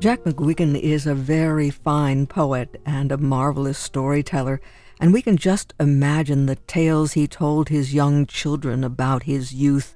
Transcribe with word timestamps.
Jack 0.00 0.24
McGuigan 0.24 0.80
is 0.80 1.06
a 1.06 1.14
very 1.14 1.68
fine 1.68 2.26
poet 2.26 2.80
and 2.86 3.12
a 3.12 3.18
marvelous 3.18 3.76
storyteller, 3.76 4.58
and 4.98 5.12
we 5.12 5.20
can 5.20 5.36
just 5.36 5.74
imagine 5.78 6.46
the 6.46 6.56
tales 6.56 7.12
he 7.12 7.28
told 7.28 7.68
his 7.68 7.92
young 7.92 8.24
children 8.24 8.82
about 8.82 9.24
his 9.24 9.52
youth. 9.52 9.94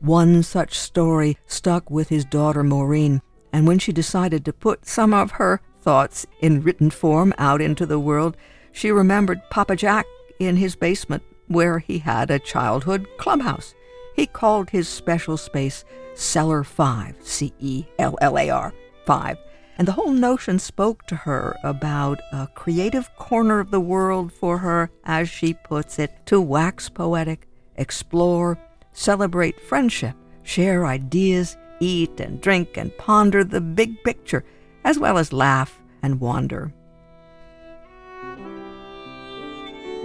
One 0.00 0.42
such 0.42 0.78
story 0.78 1.38
stuck 1.46 1.90
with 1.90 2.10
his 2.10 2.26
daughter 2.26 2.62
Maureen, 2.62 3.22
and 3.50 3.66
when 3.66 3.78
she 3.78 3.92
decided 3.92 4.44
to 4.44 4.52
put 4.52 4.84
some 4.84 5.14
of 5.14 5.30
her 5.30 5.62
thoughts 5.80 6.26
in 6.42 6.60
written 6.60 6.90
form 6.90 7.32
out 7.38 7.62
into 7.62 7.86
the 7.86 7.98
world, 7.98 8.36
she 8.72 8.90
remembered 8.90 9.40
Papa 9.48 9.74
Jack 9.74 10.04
in 10.38 10.56
his 10.56 10.76
basement 10.76 11.22
where 11.48 11.78
he 11.78 11.96
had 11.96 12.30
a 12.30 12.38
childhood 12.38 13.06
clubhouse. 13.16 13.74
He 14.16 14.26
called 14.26 14.68
his 14.68 14.86
special 14.86 15.38
space 15.38 15.82
Cellar 16.12 16.62
5, 16.62 17.16
C 17.22 17.54
E 17.58 17.86
L 17.98 18.18
L 18.20 18.38
A 18.38 18.50
R 18.50 18.74
5. 19.06 19.38
And 19.78 19.86
the 19.86 19.92
whole 19.92 20.12
notion 20.12 20.58
spoke 20.58 21.06
to 21.06 21.16
her 21.16 21.56
about 21.62 22.20
a 22.32 22.48
creative 22.54 23.14
corner 23.16 23.60
of 23.60 23.70
the 23.70 23.80
world 23.80 24.32
for 24.32 24.58
her, 24.58 24.90
as 25.04 25.28
she 25.28 25.52
puts 25.52 25.98
it, 25.98 26.10
to 26.26 26.40
wax 26.40 26.88
poetic, 26.88 27.46
explore, 27.76 28.58
celebrate 28.92 29.60
friendship, 29.60 30.14
share 30.42 30.86
ideas, 30.86 31.56
eat 31.80 32.20
and 32.20 32.40
drink 32.40 32.76
and 32.76 32.96
ponder 32.96 33.44
the 33.44 33.60
big 33.60 34.02
picture, 34.02 34.44
as 34.84 34.98
well 34.98 35.18
as 35.18 35.32
laugh 35.32 35.78
and 36.02 36.20
wander. 36.20 36.72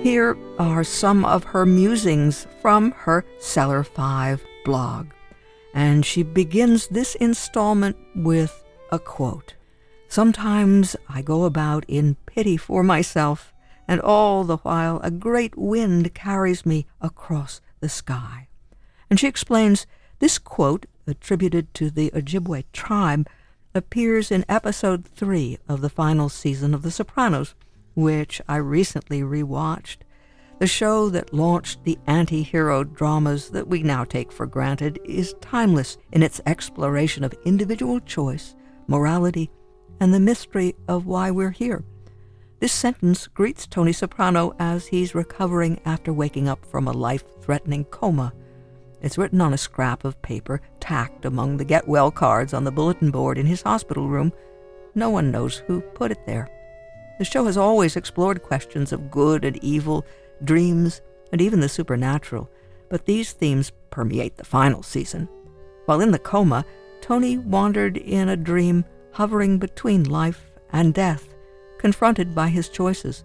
Here 0.03 0.35
are 0.57 0.83
some 0.83 1.23
of 1.23 1.43
her 1.43 1.65
musings 1.65 2.47
from 2.61 2.91
her 2.91 3.23
Cellar 3.39 3.83
5 3.83 4.43
blog. 4.65 5.11
And 5.73 6.05
she 6.05 6.23
begins 6.23 6.87
this 6.87 7.15
installment 7.15 7.95
with 8.15 8.63
a 8.91 8.99
quote. 8.99 9.53
Sometimes 10.11 10.97
I 11.07 11.21
go 11.21 11.45
about 11.45 11.85
in 11.87 12.17
pity 12.25 12.57
for 12.57 12.83
myself, 12.83 13.53
and 13.87 14.01
all 14.01 14.43
the 14.43 14.57
while 14.57 14.99
a 14.99 15.09
great 15.09 15.57
wind 15.57 16.13
carries 16.13 16.65
me 16.65 16.85
across 16.99 17.61
the 17.79 17.87
sky. 17.87 18.49
And 19.09 19.17
she 19.17 19.29
explains 19.29 19.87
this 20.19 20.37
quote, 20.37 20.85
attributed 21.07 21.73
to 21.75 21.89
the 21.89 22.11
Ojibwe 22.13 22.65
tribe, 22.73 23.25
appears 23.73 24.31
in 24.31 24.43
episode 24.49 25.05
three 25.05 25.57
of 25.69 25.79
the 25.79 25.87
final 25.87 26.27
season 26.27 26.73
of 26.73 26.81
The 26.81 26.91
Sopranos, 26.91 27.55
which 27.95 28.41
I 28.49 28.57
recently 28.57 29.21
rewatched. 29.21 29.99
The 30.59 30.67
show 30.67 31.07
that 31.07 31.33
launched 31.33 31.85
the 31.85 31.97
anti 32.05 32.43
hero 32.43 32.83
dramas 32.83 33.51
that 33.51 33.69
we 33.69 33.81
now 33.81 34.03
take 34.03 34.33
for 34.33 34.45
granted 34.45 34.99
is 35.05 35.35
timeless 35.39 35.97
in 36.11 36.21
its 36.21 36.41
exploration 36.45 37.23
of 37.23 37.33
individual 37.45 38.01
choice, 38.01 38.55
morality, 38.87 39.49
and 40.01 40.11
the 40.11 40.19
mystery 40.19 40.75
of 40.87 41.05
why 41.05 41.29
we're 41.29 41.51
here. 41.51 41.83
This 42.59 42.73
sentence 42.73 43.27
greets 43.27 43.67
Tony 43.67 43.93
Soprano 43.93 44.55
as 44.57 44.87
he's 44.87 45.13
recovering 45.13 45.79
after 45.85 46.11
waking 46.11 46.49
up 46.49 46.65
from 46.65 46.87
a 46.87 46.91
life 46.91 47.23
threatening 47.41 47.85
coma. 47.85 48.33
It's 49.03 49.17
written 49.17 49.39
on 49.41 49.53
a 49.53 49.59
scrap 49.59 50.03
of 50.03 50.21
paper 50.23 50.59
tacked 50.79 51.25
among 51.25 51.57
the 51.57 51.65
get 51.65 51.87
well 51.87 52.09
cards 52.09 52.53
on 52.53 52.63
the 52.63 52.71
bulletin 52.71 53.11
board 53.11 53.37
in 53.37 53.45
his 53.45 53.61
hospital 53.61 54.07
room. 54.07 54.33
No 54.95 55.11
one 55.11 55.29
knows 55.29 55.57
who 55.67 55.81
put 55.81 56.11
it 56.11 56.25
there. 56.25 56.49
The 57.19 57.25
show 57.25 57.45
has 57.45 57.57
always 57.57 57.95
explored 57.95 58.41
questions 58.41 58.91
of 58.91 59.11
good 59.11 59.45
and 59.45 59.63
evil, 59.63 60.03
dreams, 60.43 61.01
and 61.31 61.39
even 61.41 61.59
the 61.59 61.69
supernatural, 61.69 62.49
but 62.89 63.05
these 63.05 63.33
themes 63.33 63.71
permeate 63.91 64.37
the 64.37 64.45
final 64.45 64.81
season. 64.81 65.29
While 65.85 66.01
in 66.01 66.09
the 66.09 66.19
coma, 66.19 66.65
Tony 67.01 67.37
wandered 67.37 67.97
in 67.97 68.29
a 68.29 68.37
dream 68.37 68.83
hovering 69.11 69.57
between 69.57 70.03
life 70.03 70.51
and 70.71 70.93
death, 70.93 71.35
confronted 71.77 72.33
by 72.33 72.47
his 72.47 72.69
choices. 72.69 73.23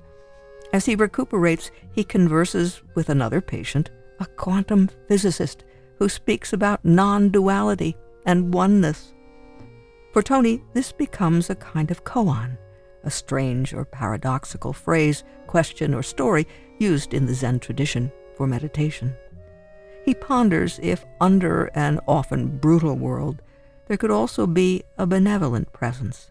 As 0.73 0.85
he 0.87 0.97
recuperates, 0.97 1.71
he 1.93 2.05
converses 2.05 2.83
with 2.95 3.09
another 3.09 3.41
patient, 3.41 3.91
a 4.19 4.27
quantum 4.27 4.89
physicist, 5.09 5.65
who 5.99 6.09
speaks 6.09 6.53
about 6.53 6.85
non 6.85 7.31
duality 7.31 7.97
and 8.27 8.53
oneness. 8.53 9.15
For 10.13 10.23
Tony, 10.23 10.63
this 10.75 10.93
becomes 10.93 11.51
a 11.51 11.55
kind 11.55 11.91
of 11.91 12.05
koan, 12.05 12.59
a 13.05 13.11
strange 13.11 13.73
or 13.73 13.85
paradoxical 13.85 14.73
phrase, 14.73 15.25
question, 15.47 15.95
or 15.95 16.03
story 16.03 16.47
used 16.79 17.15
in 17.15 17.27
the 17.27 17.35
Zen 17.35 17.61
tradition 17.61 18.11
for 18.35 18.47
meditation. 18.47 19.15
He 20.05 20.15
ponders 20.15 20.79
if, 20.83 21.05
under 21.21 21.67
an 21.75 22.01
often 22.07 22.59
brutal 22.59 22.97
world, 22.97 23.43
there 23.87 23.97
could 23.97 24.11
also 24.11 24.47
be 24.47 24.83
a 24.99 25.07
benevolent 25.07 25.73
presence. 25.73 26.31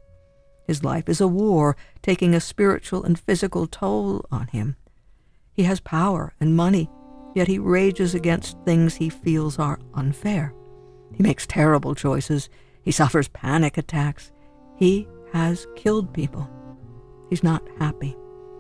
His 0.66 0.84
life 0.84 1.08
is 1.08 1.22
a 1.22 1.28
war 1.28 1.76
taking 2.02 2.34
a 2.34 2.40
spiritual 2.40 3.04
and 3.04 3.20
physical 3.20 3.68
toll 3.68 4.26
on 4.32 4.48
him. 4.48 4.76
He 5.54 5.64
has 5.64 5.80
power 5.80 6.34
and 6.40 6.56
money, 6.56 6.90
yet 7.34 7.48
he 7.48 7.60
rages 7.60 8.16
against 8.16 8.58
things 8.66 8.96
he 8.96 9.10
feels 9.10 9.60
are 9.60 9.80
unfair. 9.94 10.54
He 11.14 11.24
makes 11.24 11.48
terrible 11.48 11.96
choices. 11.96 12.50
He 12.82 12.92
suffers 12.92 13.28
panic 13.30 13.78
attacks. 13.78 14.32
He 14.76 15.08
has 15.32 15.68
killed 15.76 16.14
people. 16.14 16.50
He's 17.30 17.44
not 17.44 17.64
happy. 17.80 18.18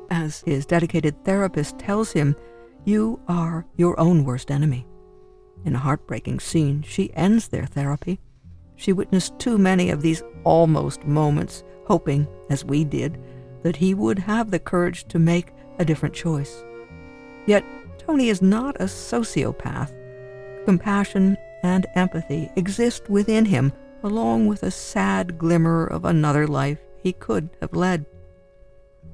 As 0.09 0.41
his 0.45 0.66
dedicated 0.66 1.25
therapist 1.25 1.79
tells 1.79 2.12
him, 2.12 2.35
you 2.85 3.19
are 3.27 3.66
your 3.75 4.00
own 4.00 4.23
worst 4.23 4.51
enemy. 4.51 4.85
In 5.66 5.75
a 5.75 5.79
heartbreaking 5.79 6.39
scene, 6.39 6.83
she 6.83 7.13
ends 7.16 7.47
their 7.47 7.66
therapy. 7.66 8.19
She 8.75 8.94
witnessed 8.94 9.40
too 9.40 9.58
many 9.58 9.90
of 9.90 10.02
these 10.02 10.24
almost 10.44 11.06
moments, 11.06 11.63
hoping, 11.86 12.28
as 12.50 12.66
we 12.66 12.84
did, 12.84 13.18
that 13.63 13.78
he 13.78 13.94
would 13.94 14.19
have 14.19 14.52
the 14.52 14.59
courage 14.59 15.08
to 15.08 15.19
make 15.19 15.52
a 15.80 15.86
different 15.86 16.13
choice. 16.13 16.63
Yet, 17.46 17.63
Tony 17.97 18.30
is 18.30 18.41
not 18.41 18.75
a 18.80 18.86
sociopath. 18.86 19.94
Compassion 20.66 21.38
and 21.63 21.86
empathy 21.96 22.52
exist 22.56 23.09
within 23.09 23.46
him, 23.46 23.74
along 24.03 24.47
with 24.47 24.63
a 24.63 24.72
sad 24.72 25.38
glimmer 25.38 25.86
of 25.86 26.06
another 26.06 26.47
life 26.47 26.80
he 27.02 27.13
could 27.13 27.50
have 27.62 27.74
led. 27.74 28.06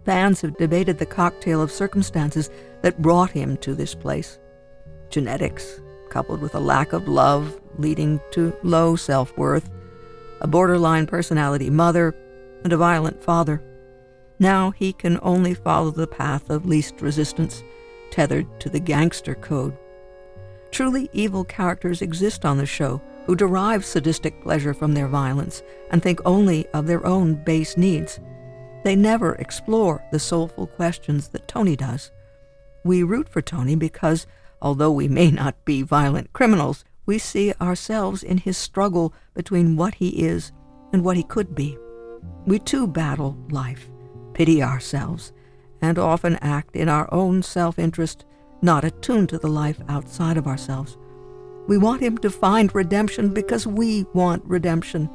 Fans 0.05 0.41
have 0.41 0.57
debated 0.57 0.97
the 0.97 1.05
cocktail 1.05 1.61
of 1.61 1.71
circumstances 1.71 2.49
that 2.81 3.01
brought 3.01 3.31
him 3.31 3.55
to 3.57 3.75
this 3.75 3.93
place. 3.93 4.39
Genetics, 5.09 5.79
coupled 6.11 6.41
with 6.41 6.53
a 6.53 6.59
lack 6.59 6.93
of 6.93 7.07
love 7.07 7.59
leading 7.77 8.19
to 8.31 8.55
low 8.61 8.95
self 8.95 9.35
worth, 9.37 9.69
a 10.41 10.47
borderline 10.47 11.07
personality 11.07 11.69
mother, 11.69 12.13
and 12.63 12.71
a 12.71 12.77
violent 12.77 13.23
father. 13.23 13.63
Now 14.37 14.71
he 14.71 14.93
can 14.93 15.19
only 15.21 15.53
follow 15.53 15.91
the 15.91 16.07
path 16.07 16.49
of 16.49 16.65
least 16.65 17.01
resistance, 17.01 17.63
tethered 18.11 18.59
to 18.59 18.69
the 18.69 18.79
gangster 18.79 19.35
code. 19.35 19.77
Truly 20.71 21.09
evil 21.13 21.43
characters 21.43 22.01
exist 22.01 22.45
on 22.45 22.57
the 22.57 22.65
show 22.65 23.01
who 23.25 23.35
derive 23.35 23.85
sadistic 23.85 24.41
pleasure 24.41 24.73
from 24.73 24.93
their 24.93 25.07
violence 25.07 25.63
and 25.91 26.01
think 26.01 26.19
only 26.25 26.67
of 26.73 26.87
their 26.87 27.05
own 27.05 27.35
base 27.35 27.77
needs. 27.77 28.19
They 28.83 28.95
never 28.95 29.35
explore 29.35 30.03
the 30.11 30.19
soulful 30.19 30.67
questions 30.67 31.27
that 31.29 31.47
Tony 31.47 31.75
does. 31.75 32.11
We 32.83 33.03
root 33.03 33.29
for 33.29 33.41
Tony 33.41 33.75
because, 33.75 34.25
although 34.61 34.91
we 34.91 35.07
may 35.07 35.31
not 35.31 35.65
be 35.65 35.81
violent 35.81 36.33
criminals, 36.33 36.83
we 37.05 37.17
see 37.17 37.53
ourselves 37.59 38.23
in 38.23 38.37
his 38.37 38.57
struggle 38.57 39.13
between 39.33 39.75
what 39.75 39.95
he 39.95 40.23
is 40.23 40.51
and 40.93 41.03
what 41.03 41.17
he 41.17 41.23
could 41.23 41.55
be. 41.55 41.77
We 42.45 42.59
too 42.59 42.87
battle 42.87 43.37
life, 43.49 43.89
pity 44.33 44.61
ourselves, 44.61 45.33
and 45.81 45.97
often 45.97 46.35
act 46.37 46.75
in 46.75 46.89
our 46.89 47.11
own 47.13 47.41
self 47.41 47.79
interest, 47.79 48.25
not 48.61 48.83
attuned 48.83 49.29
to 49.29 49.37
the 49.37 49.47
life 49.47 49.81
outside 49.89 50.37
of 50.37 50.47
ourselves. 50.47 50.97
We 51.67 51.77
want 51.77 52.01
him 52.01 52.17
to 52.19 52.29
find 52.29 52.73
redemption 52.73 53.33
because 53.33 53.65
we 53.65 54.05
want 54.13 54.43
redemption. 54.45 55.09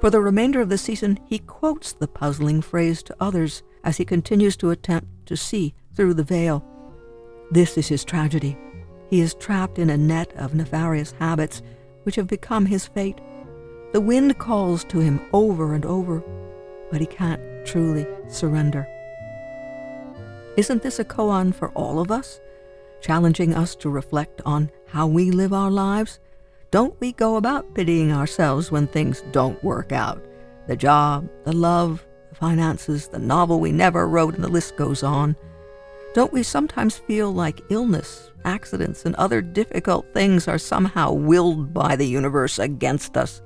For 0.00 0.10
the 0.10 0.20
remainder 0.20 0.60
of 0.60 0.70
the 0.70 0.78
season, 0.78 1.18
he 1.26 1.38
quotes 1.38 1.92
the 1.92 2.08
puzzling 2.08 2.62
phrase 2.62 3.02
to 3.04 3.16
others 3.20 3.62
as 3.84 3.98
he 3.98 4.04
continues 4.04 4.56
to 4.58 4.70
attempt 4.70 5.26
to 5.26 5.36
see 5.36 5.74
through 5.94 6.14
the 6.14 6.22
veil. 6.22 6.64
This 7.50 7.76
is 7.76 7.88
his 7.88 8.04
tragedy. 8.04 8.56
He 9.08 9.20
is 9.20 9.34
trapped 9.34 9.78
in 9.78 9.90
a 9.90 9.96
net 9.96 10.32
of 10.36 10.54
nefarious 10.54 11.12
habits 11.18 11.62
which 12.04 12.14
have 12.14 12.28
become 12.28 12.66
his 12.66 12.86
fate. 12.86 13.20
The 13.92 14.00
wind 14.00 14.38
calls 14.38 14.84
to 14.84 15.00
him 15.00 15.20
over 15.32 15.74
and 15.74 15.84
over, 15.84 16.22
but 16.92 17.00
he 17.00 17.06
can't 17.06 17.42
truly 17.66 18.06
surrender. 18.28 18.86
Isn't 20.56 20.82
this 20.82 21.00
a 21.00 21.04
koan 21.04 21.52
for 21.52 21.70
all 21.70 21.98
of 21.98 22.12
us, 22.12 22.40
challenging 23.00 23.54
us 23.54 23.74
to 23.76 23.90
reflect 23.90 24.40
on 24.44 24.70
how 24.86 25.08
we 25.08 25.32
live 25.32 25.52
our 25.52 25.70
lives? 25.70 26.20
Don't 26.70 26.98
we 27.00 27.12
go 27.12 27.34
about 27.34 27.74
pitying 27.74 28.12
ourselves 28.12 28.70
when 28.70 28.86
things 28.86 29.24
don't 29.32 29.62
work 29.64 29.90
out? 29.90 30.24
The 30.68 30.76
job, 30.76 31.28
the 31.44 31.52
love, 31.52 32.06
the 32.28 32.36
finances, 32.36 33.08
the 33.08 33.18
novel 33.18 33.58
we 33.58 33.72
never 33.72 34.06
wrote, 34.06 34.36
and 34.36 34.44
the 34.44 34.48
list 34.48 34.76
goes 34.76 35.02
on. 35.02 35.34
Don't 36.12 36.32
we 36.32 36.42
sometimes 36.42 36.98
feel 36.98 37.30
like 37.30 37.62
illness, 37.70 38.32
accidents, 38.44 39.06
and 39.06 39.14
other 39.14 39.40
difficult 39.40 40.12
things 40.12 40.48
are 40.48 40.58
somehow 40.58 41.12
willed 41.12 41.72
by 41.72 41.94
the 41.94 42.06
universe 42.06 42.58
against 42.58 43.16
us? 43.16 43.40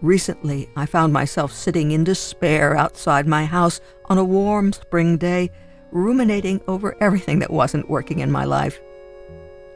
Recently, 0.00 0.70
I 0.76 0.86
found 0.86 1.12
myself 1.12 1.52
sitting 1.52 1.90
in 1.90 2.04
despair 2.04 2.76
outside 2.76 3.26
my 3.26 3.44
house 3.44 3.80
on 4.04 4.16
a 4.16 4.24
warm 4.24 4.72
spring 4.72 5.16
day, 5.16 5.50
ruminating 5.90 6.60
over 6.68 6.96
everything 7.02 7.40
that 7.40 7.52
wasn't 7.52 7.90
working 7.90 8.20
in 8.20 8.30
my 8.30 8.44
life. 8.44 8.80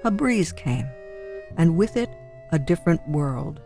A 0.05 0.12
breeze 0.12 0.53
came, 0.53 0.88
and 1.56 1.77
with 1.77 1.97
it, 1.97 2.09
a 2.53 2.59
different 2.59 3.06
world. 3.09 3.61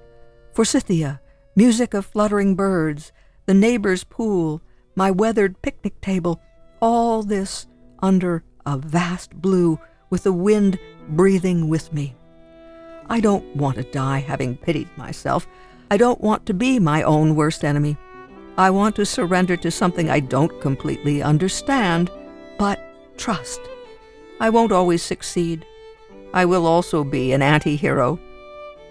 For 0.52 0.64
Forsythia, 0.64 1.20
music 1.56 1.93
of 1.93 2.06
fluttering 2.06 2.54
birds, 2.54 3.12
the 3.44 3.52
neighbor's 3.52 4.02
pool, 4.02 4.62
my 4.96 5.11
weathered 5.11 5.61
picnic 5.61 6.00
table, 6.00 6.40
all 6.81 7.22
this 7.22 7.66
under 8.00 8.42
a 8.66 8.76
vast 8.76 9.34
blue 9.40 9.78
with 10.10 10.24
the 10.24 10.32
wind 10.32 10.78
breathing 11.10 11.68
with 11.68 11.92
me. 11.92 12.14
I 13.08 13.20
don't 13.20 13.56
want 13.56 13.76
to 13.76 13.82
die 13.84 14.20
having 14.20 14.56
pitied 14.56 14.88
myself. 14.96 15.46
I 15.90 15.96
don't 15.96 16.20
want 16.20 16.44
to 16.46 16.54
be 16.54 16.78
my 16.78 17.02
own 17.02 17.34
worst 17.34 17.64
enemy. 17.64 17.96
I 18.58 18.70
want 18.70 18.96
to 18.96 19.06
surrender 19.06 19.56
to 19.58 19.70
something 19.70 20.10
I 20.10 20.20
don't 20.20 20.60
completely 20.60 21.22
understand, 21.22 22.10
but 22.58 22.80
trust. 23.16 23.60
I 24.40 24.50
won't 24.50 24.72
always 24.72 25.02
succeed. 25.02 25.64
I 26.34 26.44
will 26.44 26.66
also 26.66 27.04
be 27.04 27.32
an 27.32 27.40
anti 27.40 27.76
hero, 27.76 28.18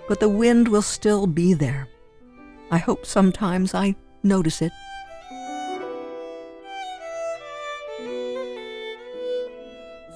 but 0.07 0.19
the 0.19 0.29
wind 0.29 0.67
will 0.67 0.81
still 0.81 1.27
be 1.27 1.53
there. 1.53 1.87
I 2.71 2.77
hope 2.77 3.05
sometimes 3.05 3.75
I 3.75 3.95
notice 4.23 4.61
it. 4.61 4.71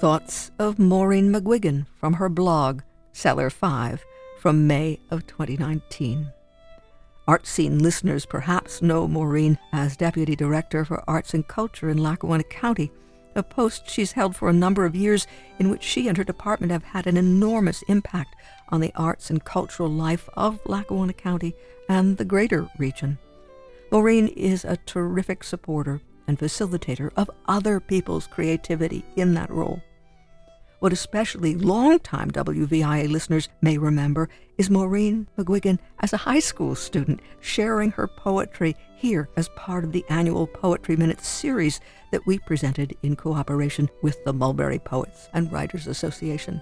Thoughts 0.01 0.49
of 0.57 0.79
Maureen 0.79 1.31
McGuigan 1.31 1.85
from 1.99 2.13
her 2.13 2.27
blog, 2.27 2.81
Cellar 3.13 3.51
5, 3.51 4.03
from 4.39 4.65
May 4.65 4.99
of 5.11 5.27
2019. 5.27 6.33
Art 7.27 7.45
Scene 7.45 7.77
listeners 7.77 8.25
perhaps 8.25 8.81
know 8.81 9.07
Maureen 9.07 9.59
as 9.71 9.95
Deputy 9.95 10.35
Director 10.35 10.85
for 10.85 11.07
Arts 11.07 11.35
and 11.35 11.47
Culture 11.47 11.87
in 11.87 11.99
Lackawanna 11.99 12.45
County, 12.45 12.91
a 13.35 13.43
post 13.43 13.87
she's 13.87 14.13
held 14.13 14.35
for 14.35 14.49
a 14.49 14.53
number 14.53 14.85
of 14.85 14.95
years 14.95 15.27
in 15.59 15.69
which 15.69 15.83
she 15.83 16.07
and 16.07 16.17
her 16.17 16.23
department 16.23 16.71
have 16.71 16.83
had 16.83 17.05
an 17.05 17.15
enormous 17.15 17.83
impact 17.83 18.35
on 18.69 18.81
the 18.81 18.91
arts 18.95 19.29
and 19.29 19.45
cultural 19.45 19.87
life 19.89 20.27
of 20.33 20.59
Lackawanna 20.65 21.13
County 21.13 21.53
and 21.89 22.17
the 22.17 22.25
greater 22.25 22.67
region. 22.79 23.19
Maureen 23.91 24.29
is 24.29 24.65
a 24.65 24.77
terrific 24.77 25.43
supporter 25.43 26.01
and 26.27 26.39
facilitator 26.39 27.11
of 27.15 27.29
other 27.45 27.79
people's 27.79 28.25
creativity 28.25 29.05
in 29.15 29.35
that 29.35 29.51
role. 29.51 29.79
What 30.81 30.93
especially 30.93 31.53
longtime 31.53 32.31
WVIA 32.31 33.07
listeners 33.07 33.49
may 33.61 33.77
remember 33.77 34.29
is 34.57 34.71
Maureen 34.71 35.27
McGuigan 35.37 35.77
as 35.99 36.11
a 36.11 36.17
high 36.17 36.39
school 36.39 36.73
student 36.73 37.19
sharing 37.39 37.91
her 37.91 38.07
poetry 38.07 38.75
here 38.95 39.29
as 39.37 39.47
part 39.49 39.83
of 39.83 39.91
the 39.91 40.03
annual 40.09 40.47
Poetry 40.47 40.95
Minute 40.95 41.21
series 41.21 41.79
that 42.11 42.25
we 42.25 42.39
presented 42.39 42.97
in 43.03 43.15
cooperation 43.15 43.91
with 44.01 44.25
the 44.25 44.33
Mulberry 44.33 44.79
Poets 44.79 45.29
and 45.35 45.51
Writers 45.51 45.85
Association. 45.85 46.59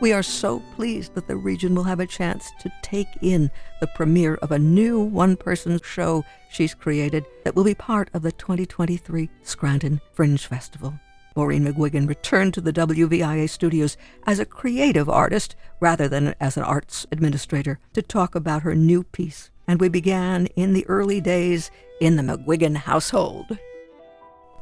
We 0.00 0.14
are 0.14 0.22
so 0.22 0.62
pleased 0.74 1.14
that 1.14 1.28
the 1.28 1.36
region 1.36 1.74
will 1.74 1.84
have 1.84 2.00
a 2.00 2.06
chance 2.06 2.50
to 2.60 2.72
take 2.80 3.08
in 3.20 3.50
the 3.82 3.88
premiere 3.88 4.36
of 4.36 4.52
a 4.52 4.58
new 4.58 5.00
one 5.00 5.36
person 5.36 5.78
show 5.84 6.24
she's 6.50 6.72
created 6.72 7.26
that 7.44 7.54
will 7.54 7.64
be 7.64 7.74
part 7.74 8.08
of 8.14 8.22
the 8.22 8.32
2023 8.32 9.28
Scranton 9.42 10.00
Fringe 10.14 10.46
Festival. 10.46 10.98
Maureen 11.36 11.66
McGuigan 11.66 12.08
returned 12.08 12.54
to 12.54 12.60
the 12.60 12.72
WVIA 12.72 13.48
studios 13.48 13.96
as 14.26 14.38
a 14.38 14.44
creative 14.44 15.08
artist 15.08 15.56
rather 15.80 16.08
than 16.08 16.34
as 16.40 16.56
an 16.56 16.62
arts 16.62 17.06
administrator 17.10 17.78
to 17.92 18.02
talk 18.02 18.34
about 18.34 18.62
her 18.62 18.74
new 18.74 19.02
piece. 19.02 19.50
And 19.66 19.80
we 19.80 19.88
began 19.88 20.46
in 20.56 20.72
the 20.72 20.86
early 20.86 21.20
days 21.20 21.70
in 22.00 22.16
the 22.16 22.22
McGuigan 22.22 22.76
household. 22.76 23.58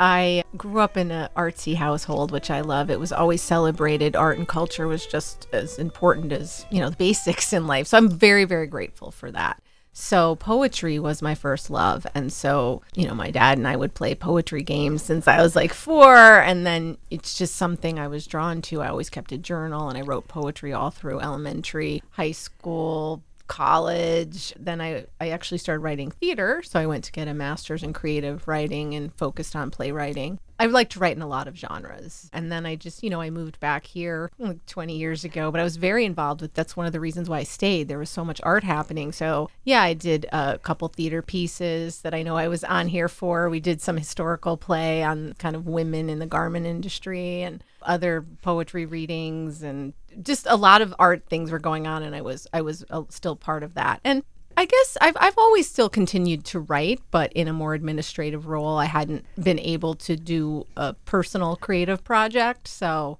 I 0.00 0.42
grew 0.56 0.80
up 0.80 0.96
in 0.96 1.10
an 1.10 1.28
artsy 1.36 1.76
household, 1.76 2.32
which 2.32 2.50
I 2.50 2.60
love. 2.62 2.90
It 2.90 2.98
was 2.98 3.12
always 3.12 3.42
celebrated. 3.42 4.16
Art 4.16 4.38
and 4.38 4.48
culture 4.48 4.88
was 4.88 5.06
just 5.06 5.46
as 5.52 5.78
important 5.78 6.32
as, 6.32 6.66
you 6.70 6.80
know, 6.80 6.90
the 6.90 6.96
basics 6.96 7.52
in 7.52 7.66
life. 7.66 7.86
So 7.86 7.98
I'm 7.98 8.08
very, 8.08 8.44
very 8.44 8.66
grateful 8.66 9.10
for 9.10 9.30
that. 9.30 9.62
So 9.92 10.36
poetry 10.36 10.98
was 10.98 11.20
my 11.20 11.34
first 11.34 11.70
love. 11.70 12.06
And 12.14 12.32
so, 12.32 12.82
you 12.94 13.06
know, 13.06 13.14
my 13.14 13.30
dad 13.30 13.58
and 13.58 13.68
I 13.68 13.76
would 13.76 13.94
play 13.94 14.14
poetry 14.14 14.62
games 14.62 15.02
since 15.02 15.28
I 15.28 15.42
was 15.42 15.54
like 15.54 15.74
four. 15.74 16.16
And 16.16 16.66
then 16.66 16.96
it's 17.10 17.36
just 17.36 17.56
something 17.56 17.98
I 17.98 18.08
was 18.08 18.26
drawn 18.26 18.62
to. 18.62 18.80
I 18.80 18.88
always 18.88 19.10
kept 19.10 19.32
a 19.32 19.38
journal 19.38 19.88
and 19.88 19.98
I 19.98 20.02
wrote 20.02 20.28
poetry 20.28 20.72
all 20.72 20.90
through 20.90 21.20
elementary, 21.20 22.02
high 22.12 22.32
school, 22.32 23.22
college. 23.48 24.54
Then 24.58 24.80
I, 24.80 25.04
I 25.20 25.28
actually 25.28 25.58
started 25.58 25.80
writing 25.80 26.10
theater. 26.10 26.62
So 26.64 26.80
I 26.80 26.86
went 26.86 27.04
to 27.04 27.12
get 27.12 27.28
a 27.28 27.34
master's 27.34 27.82
in 27.82 27.92
creative 27.92 28.48
writing 28.48 28.94
and 28.94 29.14
focused 29.14 29.54
on 29.54 29.70
playwriting. 29.70 30.38
I 30.62 30.66
like 30.66 30.90
to 30.90 31.00
write 31.00 31.16
in 31.16 31.22
a 31.22 31.26
lot 31.26 31.48
of 31.48 31.56
genres. 31.56 32.30
And 32.32 32.52
then 32.52 32.66
I 32.66 32.76
just, 32.76 33.02
you 33.02 33.10
know, 33.10 33.20
I 33.20 33.30
moved 33.30 33.58
back 33.58 33.84
here 33.84 34.30
like 34.38 34.64
20 34.66 34.96
years 34.96 35.24
ago, 35.24 35.50
but 35.50 35.60
I 35.60 35.64
was 35.64 35.74
very 35.74 36.04
involved 36.04 36.40
with 36.40 36.54
that's 36.54 36.76
one 36.76 36.86
of 36.86 36.92
the 36.92 37.00
reasons 37.00 37.28
why 37.28 37.38
I 37.38 37.42
stayed. 37.42 37.88
There 37.88 37.98
was 37.98 38.10
so 38.10 38.24
much 38.24 38.40
art 38.44 38.62
happening. 38.62 39.10
So, 39.10 39.50
yeah, 39.64 39.82
I 39.82 39.92
did 39.92 40.26
a 40.32 40.60
couple 40.60 40.86
theater 40.86 41.20
pieces 41.20 42.02
that 42.02 42.14
I 42.14 42.22
know 42.22 42.36
I 42.36 42.46
was 42.46 42.62
on 42.62 42.86
here 42.86 43.08
for. 43.08 43.50
We 43.50 43.58
did 43.58 43.80
some 43.80 43.96
historical 43.96 44.56
play 44.56 45.02
on 45.02 45.32
kind 45.32 45.56
of 45.56 45.66
women 45.66 46.08
in 46.08 46.20
the 46.20 46.26
garment 46.26 46.66
industry 46.66 47.42
and 47.42 47.64
other 47.82 48.24
poetry 48.42 48.86
readings 48.86 49.64
and 49.64 49.94
just 50.22 50.46
a 50.48 50.54
lot 50.54 50.80
of 50.80 50.94
art 50.96 51.24
things 51.28 51.50
were 51.50 51.58
going 51.58 51.88
on 51.88 52.04
and 52.04 52.14
I 52.14 52.20
was 52.20 52.46
I 52.52 52.60
was 52.60 52.84
uh, 52.88 53.02
still 53.08 53.34
part 53.34 53.64
of 53.64 53.74
that. 53.74 54.00
And 54.04 54.22
I 54.56 54.64
guess 54.64 54.96
I've 55.00 55.16
I've 55.19 55.38
always 55.38 55.69
still 55.69 55.88
continued 55.88 56.44
to 56.46 56.60
write, 56.60 57.00
but 57.10 57.32
in 57.32 57.49
a 57.49 57.52
more 57.52 57.75
administrative 57.75 58.46
role. 58.46 58.78
I 58.78 58.87
hadn't 58.87 59.25
been 59.43 59.58
able 59.58 59.94
to 59.94 60.16
do 60.16 60.66
a 60.76 60.94
personal 61.04 61.56
creative 61.56 62.04
project, 62.04 62.69
so 62.69 63.19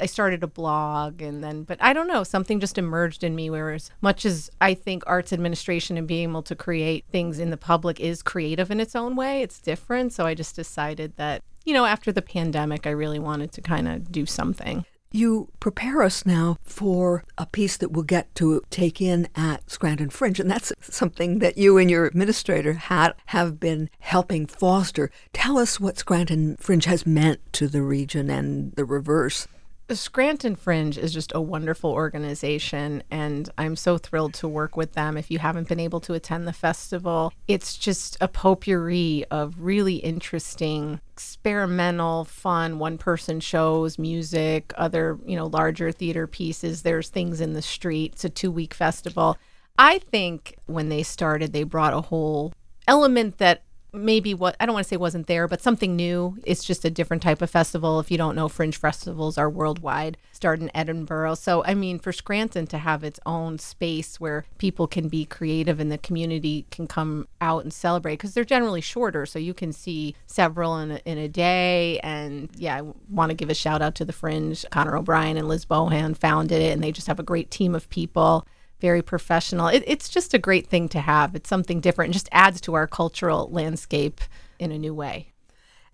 I 0.00 0.06
started 0.06 0.42
a 0.42 0.48
blog 0.48 1.22
and 1.22 1.42
then 1.42 1.62
but 1.62 1.78
I 1.80 1.92
don't 1.92 2.08
know, 2.08 2.24
something 2.24 2.60
just 2.60 2.78
emerged 2.78 3.22
in 3.22 3.34
me 3.34 3.50
where 3.50 3.72
as 3.72 3.90
much 4.00 4.24
as 4.24 4.50
I 4.60 4.74
think 4.74 5.04
arts 5.06 5.32
administration 5.32 5.96
and 5.96 6.06
being 6.06 6.30
able 6.30 6.42
to 6.42 6.56
create 6.56 7.04
things 7.10 7.38
in 7.38 7.50
the 7.50 7.56
public 7.56 8.00
is 8.00 8.22
creative 8.22 8.70
in 8.70 8.80
its 8.80 8.96
own 8.96 9.14
way, 9.16 9.42
it's 9.42 9.60
different, 9.60 10.12
so 10.12 10.26
I 10.26 10.34
just 10.34 10.56
decided 10.56 11.16
that 11.16 11.42
you 11.64 11.72
know, 11.72 11.86
after 11.86 12.12
the 12.12 12.22
pandemic, 12.22 12.86
I 12.86 12.90
really 12.90 13.18
wanted 13.18 13.52
to 13.52 13.62
kind 13.62 13.88
of 13.88 14.12
do 14.12 14.26
something. 14.26 14.84
You 15.14 15.46
prepare 15.60 16.02
us 16.02 16.26
now 16.26 16.58
for 16.64 17.22
a 17.38 17.46
piece 17.46 17.76
that 17.76 17.92
we'll 17.92 18.02
get 18.02 18.34
to 18.34 18.64
take 18.68 19.00
in 19.00 19.28
at 19.36 19.70
Scranton 19.70 20.10
Fringe, 20.10 20.40
and 20.40 20.50
that's 20.50 20.72
something 20.80 21.38
that 21.38 21.56
you 21.56 21.78
and 21.78 21.88
your 21.88 22.06
administrator 22.06 22.72
had, 22.72 23.12
have 23.26 23.60
been 23.60 23.90
helping 24.00 24.44
foster. 24.44 25.12
Tell 25.32 25.56
us 25.56 25.78
what 25.78 25.98
Scranton 25.98 26.56
Fringe 26.56 26.86
has 26.86 27.06
meant 27.06 27.38
to 27.52 27.68
the 27.68 27.82
region 27.82 28.28
and 28.28 28.72
the 28.72 28.84
reverse. 28.84 29.46
Scranton 29.90 30.56
Fringe 30.56 30.96
is 30.96 31.12
just 31.12 31.32
a 31.34 31.42
wonderful 31.42 31.90
organization, 31.90 33.02
and 33.10 33.50
I'm 33.58 33.76
so 33.76 33.98
thrilled 33.98 34.32
to 34.34 34.48
work 34.48 34.78
with 34.78 34.94
them. 34.94 35.18
If 35.18 35.30
you 35.30 35.38
haven't 35.38 35.68
been 35.68 35.78
able 35.78 36.00
to 36.00 36.14
attend 36.14 36.48
the 36.48 36.54
festival, 36.54 37.32
it's 37.48 37.76
just 37.76 38.16
a 38.20 38.28
potpourri 38.28 39.26
of 39.30 39.60
really 39.60 39.96
interesting, 39.96 41.00
experimental, 41.12 42.24
fun 42.24 42.78
one 42.78 42.96
person 42.96 43.40
shows, 43.40 43.98
music, 43.98 44.72
other, 44.76 45.18
you 45.26 45.36
know, 45.36 45.46
larger 45.46 45.92
theater 45.92 46.26
pieces. 46.26 46.80
There's 46.80 47.10
things 47.10 47.42
in 47.42 47.52
the 47.52 47.62
street. 47.62 48.14
It's 48.14 48.24
a 48.24 48.30
two 48.30 48.50
week 48.50 48.72
festival. 48.72 49.36
I 49.76 49.98
think 49.98 50.56
when 50.64 50.88
they 50.88 51.02
started, 51.02 51.52
they 51.52 51.64
brought 51.64 51.92
a 51.92 52.00
whole 52.00 52.54
element 52.88 53.36
that 53.38 53.63
maybe 53.94 54.34
what 54.34 54.56
I 54.60 54.66
don't 54.66 54.74
want 54.74 54.84
to 54.84 54.88
say 54.88 54.96
wasn't 54.96 55.26
there, 55.26 55.48
but 55.48 55.62
something 55.62 55.96
new. 55.96 56.36
It's 56.44 56.64
just 56.64 56.84
a 56.84 56.90
different 56.90 57.22
type 57.22 57.40
of 57.40 57.50
festival. 57.50 58.00
If 58.00 58.10
you 58.10 58.18
don't 58.18 58.34
know, 58.34 58.48
fringe 58.48 58.76
festivals 58.76 59.38
are 59.38 59.48
worldwide, 59.48 60.16
start 60.32 60.60
in 60.60 60.70
Edinburgh. 60.74 61.36
So, 61.36 61.64
I 61.64 61.74
mean, 61.74 61.98
for 61.98 62.12
Scranton 62.12 62.66
to 62.68 62.78
have 62.78 63.04
its 63.04 63.20
own 63.24 63.58
space 63.58 64.20
where 64.20 64.44
people 64.58 64.86
can 64.86 65.08
be 65.08 65.24
creative 65.24 65.80
and 65.80 65.90
the 65.90 65.98
community 65.98 66.66
can 66.70 66.86
come 66.86 67.28
out 67.40 67.62
and 67.62 67.72
celebrate 67.72 68.14
because 68.14 68.34
they're 68.34 68.44
generally 68.44 68.80
shorter. 68.80 69.26
So 69.26 69.38
you 69.38 69.54
can 69.54 69.72
see 69.72 70.14
several 70.26 70.76
in 70.78 70.90
a, 70.92 71.00
in 71.04 71.18
a 71.18 71.28
day. 71.28 72.00
And 72.00 72.50
yeah, 72.56 72.76
I 72.76 72.82
want 73.08 73.30
to 73.30 73.34
give 73.34 73.50
a 73.50 73.54
shout 73.54 73.82
out 73.82 73.94
to 73.96 74.04
the 74.04 74.12
Fringe. 74.12 74.64
Connor 74.70 74.96
O'Brien 74.96 75.36
and 75.36 75.48
Liz 75.48 75.64
Bohan 75.64 76.16
founded 76.16 76.60
it, 76.60 76.72
and 76.72 76.82
they 76.82 76.92
just 76.92 77.06
have 77.06 77.20
a 77.20 77.24
great 77.24 77.50
team 77.50 77.74
of 77.74 77.88
people 77.88 78.46
very 78.84 79.00
professional. 79.00 79.68
It, 79.68 79.82
it's 79.86 80.10
just 80.10 80.34
a 80.34 80.38
great 80.38 80.66
thing 80.66 80.90
to 80.90 81.00
have. 81.00 81.34
It's 81.34 81.48
something 81.48 81.80
different 81.80 82.08
and 82.08 82.12
just 82.12 82.28
adds 82.32 82.60
to 82.60 82.74
our 82.74 82.86
cultural 82.86 83.48
landscape 83.50 84.20
in 84.58 84.70
a 84.70 84.78
new 84.78 84.92
way. 84.92 85.32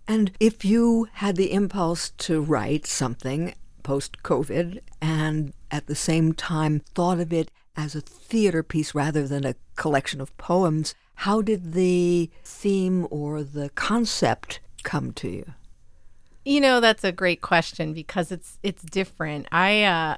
And 0.08 0.32
if 0.40 0.64
you 0.64 1.06
had 1.12 1.36
the 1.36 1.52
impulse 1.52 2.10
to 2.26 2.40
write 2.40 2.86
something 2.86 3.54
post 3.84 4.24
COVID 4.24 4.80
and 5.00 5.52
at 5.70 5.86
the 5.86 5.94
same 5.94 6.32
time 6.32 6.80
thought 6.80 7.20
of 7.20 7.32
it 7.32 7.52
as 7.76 7.94
a 7.94 8.00
theater 8.00 8.64
piece 8.64 8.92
rather 8.92 9.28
than 9.28 9.44
a 9.44 9.54
collection 9.76 10.20
of 10.20 10.36
poems, 10.36 10.96
how 11.26 11.42
did 11.42 11.74
the 11.74 12.28
theme 12.42 13.06
or 13.08 13.44
the 13.44 13.70
concept 13.76 14.58
come 14.82 15.12
to 15.12 15.28
you? 15.28 15.54
You 16.44 16.60
know, 16.60 16.80
that's 16.80 17.04
a 17.04 17.12
great 17.12 17.40
question 17.40 17.92
because 17.92 18.32
it's 18.32 18.58
it's 18.64 18.82
different. 18.82 19.46
I 19.52 19.84
uh 19.84 20.16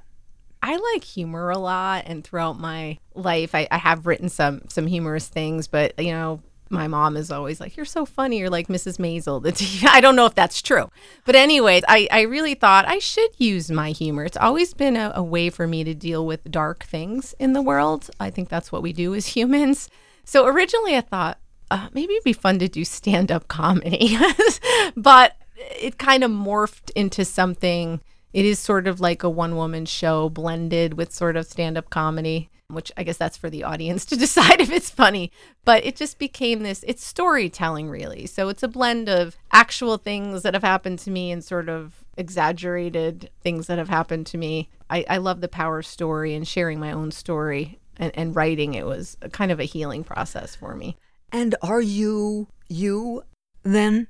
I 0.63 0.77
like 0.95 1.03
humor 1.03 1.51
a 1.51 1.59
lot, 1.59 2.05
and 2.07 2.23
throughout 2.23 2.59
my 2.59 2.99
life, 3.15 3.55
I, 3.55 3.67
I 3.71 3.79
have 3.79 4.07
written 4.07 4.29
some 4.29 4.63
some 4.69 4.87
humorous 4.87 5.29
things. 5.29 5.67
But 5.67 5.99
you 5.99 6.13
know, 6.13 6.41
my 6.71 6.87
mom 6.87 7.17
is 7.17 7.33
always 7.33 7.61
like, 7.61 7.77
"You're 7.77 7.85
so 7.85 8.07
funny. 8.07 8.39
You're 8.39 8.49
like 8.51 8.69
Mrs. 8.69 8.99
Maisel." 8.99 9.43
I 9.89 10.01
don't 10.01 10.15
know 10.15 10.27
if 10.27 10.37
that's 10.37 10.63
true, 10.63 10.89
but 11.25 11.35
anyways, 11.35 11.83
I 11.89 12.07
I 12.13 12.23
really 12.23 12.55
thought 12.55 12.87
I 12.87 13.01
should 13.01 13.31
use 13.39 13.71
my 13.71 13.91
humor. 13.91 14.25
It's 14.25 14.37
always 14.37 14.73
been 14.73 14.97
a, 14.97 15.13
a 15.17 15.23
way 15.23 15.51
for 15.51 15.67
me 15.67 15.83
to 15.83 15.95
deal 15.95 16.25
with 16.25 16.51
dark 16.51 16.85
things 16.85 17.35
in 17.41 17.55
the 17.55 17.63
world. 17.63 18.09
I 18.21 18.31
think 18.31 18.49
that's 18.49 18.71
what 18.71 18.83
we 18.83 18.93
do 18.93 19.15
as 19.15 19.27
humans. 19.37 19.91
So 20.25 20.47
originally, 20.47 20.97
I 20.97 21.01
thought 21.01 21.39
uh, 21.73 21.89
maybe 21.93 22.15
it'd 22.15 22.25
be 22.25 22.33
fun 22.33 22.61
to 22.61 22.69
do 22.69 22.85
stand 22.85 23.33
up 23.33 23.49
comedy, 23.49 24.17
but 24.97 25.37
it 25.57 25.99
kind 25.99 26.23
of 26.23 26.31
morphed 26.31 26.91
into 26.95 27.25
something. 27.25 28.01
It 28.33 28.45
is 28.45 28.59
sort 28.59 28.87
of 28.87 29.01
like 29.01 29.23
a 29.23 29.31
one 29.31 29.57
woman 29.57 29.85
show 29.87 30.29
blended 30.29 30.95
with 30.95 31.13
sort 31.13 31.37
of 31.37 31.47
stand 31.47 31.77
up 31.77 31.91
comedy 31.91 32.51
which 32.73 32.91
I 32.97 33.03
guess 33.03 33.17
that's 33.17 33.37
for 33.37 33.51
the 33.51 33.65
audience 33.65 34.05
to 34.07 34.17
decide 34.19 34.61
if 34.61 34.71
it's 34.71 34.91
funny. 34.91 35.31
But 35.65 35.85
it 35.85 35.97
just 35.97 36.19
became 36.19 36.63
this, 36.63 36.85
it's 36.87 37.05
storytelling 37.05 37.89
really. 37.89 38.27
So 38.27 38.49
it's 38.49 38.63
a 38.63 38.69
blend 38.69 39.09
of 39.09 39.37
actual 39.53 39.99
things 39.99 40.43
that 40.43 40.55
have 40.55 40.63
happened 40.63 40.99
to 41.01 41.11
me 41.11 41.31
and 41.31 41.45
sort 41.45 41.69
of 41.69 42.05
exaggerated 42.17 43.31
things 43.43 43.67
that 43.67 43.79
have 43.79 43.89
happened 43.89 44.27
to 44.27 44.39
me. 44.39 44.69
I, 44.91 45.05
I 45.09 45.17
love 45.19 45.41
the 45.41 45.49
power 45.49 45.83
story 45.83 46.35
and 46.35 46.47
sharing 46.47 46.81
my 46.81 46.93
own 46.93 47.11
story 47.11 47.79
and, 47.97 48.13
and 48.15 48.37
writing. 48.37 48.75
It 48.75 48.87
was 48.87 49.17
kind 49.33 49.53
of 49.53 49.61
a 49.61 49.65
healing 49.65 50.05
process 50.05 50.55
for 50.55 50.75
me. 50.75 50.97
And 51.31 51.55
are 51.63 51.81
you, 51.81 52.49
you 52.69 53.23
then, 53.63 54.09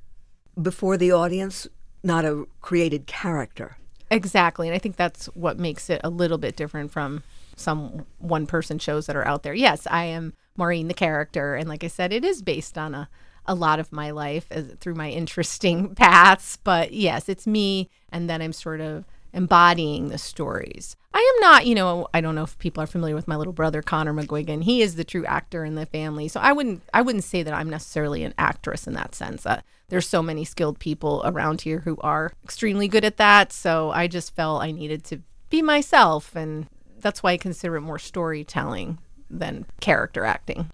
before 0.61 0.97
the 0.97 1.13
audience, 1.13 1.69
not 2.03 2.25
a 2.25 2.47
created 2.61 3.07
character? 3.07 3.77
Exactly. 4.13 4.69
And 4.69 4.75
I 4.75 4.79
think 4.79 4.97
that's 4.97 5.27
what 5.35 5.59
makes 5.59 5.89
it 5.89 6.01
a 6.05 6.11
little 6.11 6.37
bit 6.37 6.55
different 6.55 6.93
from 6.93 7.23
some 7.57 8.05
one 8.19 8.47
person 8.47 8.79
shows 8.79 9.07
that 9.07 9.17
are 9.17 9.27
out 9.27 9.43
there. 9.43 9.55
Yes, 9.55 9.87
I 9.91 10.05
am 10.05 10.35
Maureen 10.57 10.89
the 10.89 10.95
character, 10.95 11.55
and 11.55 11.67
like 11.67 11.83
I 11.83 11.89
said, 11.89 12.13
it 12.13 12.25
is 12.25 12.43
based 12.43 12.77
on 12.77 12.95
a 12.95 13.09
a 13.45 13.57
lot 13.57 13.81
of 13.81 13.91
my 13.91 14.13
life 14.13 14.47
as, 14.53 14.67
through 14.79 14.95
my 14.95 15.11
interesting 15.23 15.95
paths. 15.95 16.59
But 16.63 16.93
yes, 16.93 17.29
it's 17.29 17.47
me, 17.47 17.89
and 18.11 18.29
then 18.29 18.43
I'm 18.43 18.53
sort 18.53 18.81
of 18.81 19.05
embodying 19.33 20.11
the 20.11 20.19
stories. 20.19 20.95
I 21.15 21.19
am 21.19 21.51
not, 21.51 21.67
you 21.67 21.75
know, 21.75 22.07
I 22.13 22.21
don't 22.21 22.35
know 22.35 22.45
if 22.45 22.59
people 22.59 22.83
are 22.83 22.87
familiar 22.87 23.15
with 23.15 23.27
my 23.27 23.37
little 23.37 23.55
brother 23.55 23.81
Connor 23.81 24.13
McGuigan. 24.13 24.63
He 24.63 24.83
is 24.83 24.95
the 24.95 25.05
true 25.05 25.25
actor 25.25 25.65
in 25.65 25.75
the 25.75 25.87
family, 25.87 26.29
so 26.29 26.39
I 26.39 26.53
wouldn't, 26.53 26.83
I 26.93 27.01
wouldn't 27.01 27.25
say 27.25 27.43
that 27.43 27.55
I'm 27.55 27.71
necessarily 27.71 28.25
an 28.25 28.35
actress 28.37 28.87
in 28.87 28.93
that 28.93 29.15
sense. 29.15 29.47
Uh, 29.47 29.63
there's 29.93 30.09
so 30.09 30.23
many 30.23 30.43
skilled 30.43 30.79
people 30.79 31.21
around 31.23 31.61
here 31.61 31.81
who 31.81 31.99
are 32.01 32.33
extremely 32.43 32.89
good 32.89 33.05
at 33.05 33.19
that. 33.19 33.53
So 33.53 33.91
I 33.91 34.07
just 34.07 34.35
felt 34.35 34.63
I 34.63 34.71
needed 34.71 35.05
to 35.05 35.21
be 35.51 35.61
myself 35.61 36.35
and 36.35 36.67
that's 37.01 37.23
why 37.23 37.33
I 37.33 37.37
consider 37.37 37.77
it 37.77 37.83
more 37.83 37.99
storytelling 37.99 38.97
than 39.29 39.67
character 39.83 40.25
acting. 40.25 40.71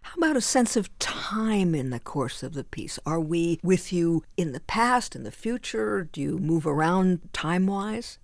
How 0.00 0.14
about 0.16 0.38
a 0.38 0.40
sense 0.40 0.74
of 0.74 0.98
time 0.98 1.74
in 1.74 1.90
the 1.90 2.00
course 2.00 2.42
of 2.42 2.54
the 2.54 2.64
piece? 2.64 2.98
Are 3.04 3.20
we 3.20 3.60
with 3.62 3.92
you 3.92 4.24
in 4.38 4.52
the 4.52 4.60
past, 4.60 5.14
in 5.14 5.24
the 5.24 5.30
future? 5.30 6.08
Do 6.10 6.22
you 6.22 6.38
move 6.38 6.66
around 6.66 7.28
time 7.34 7.66
wise? 7.66 8.18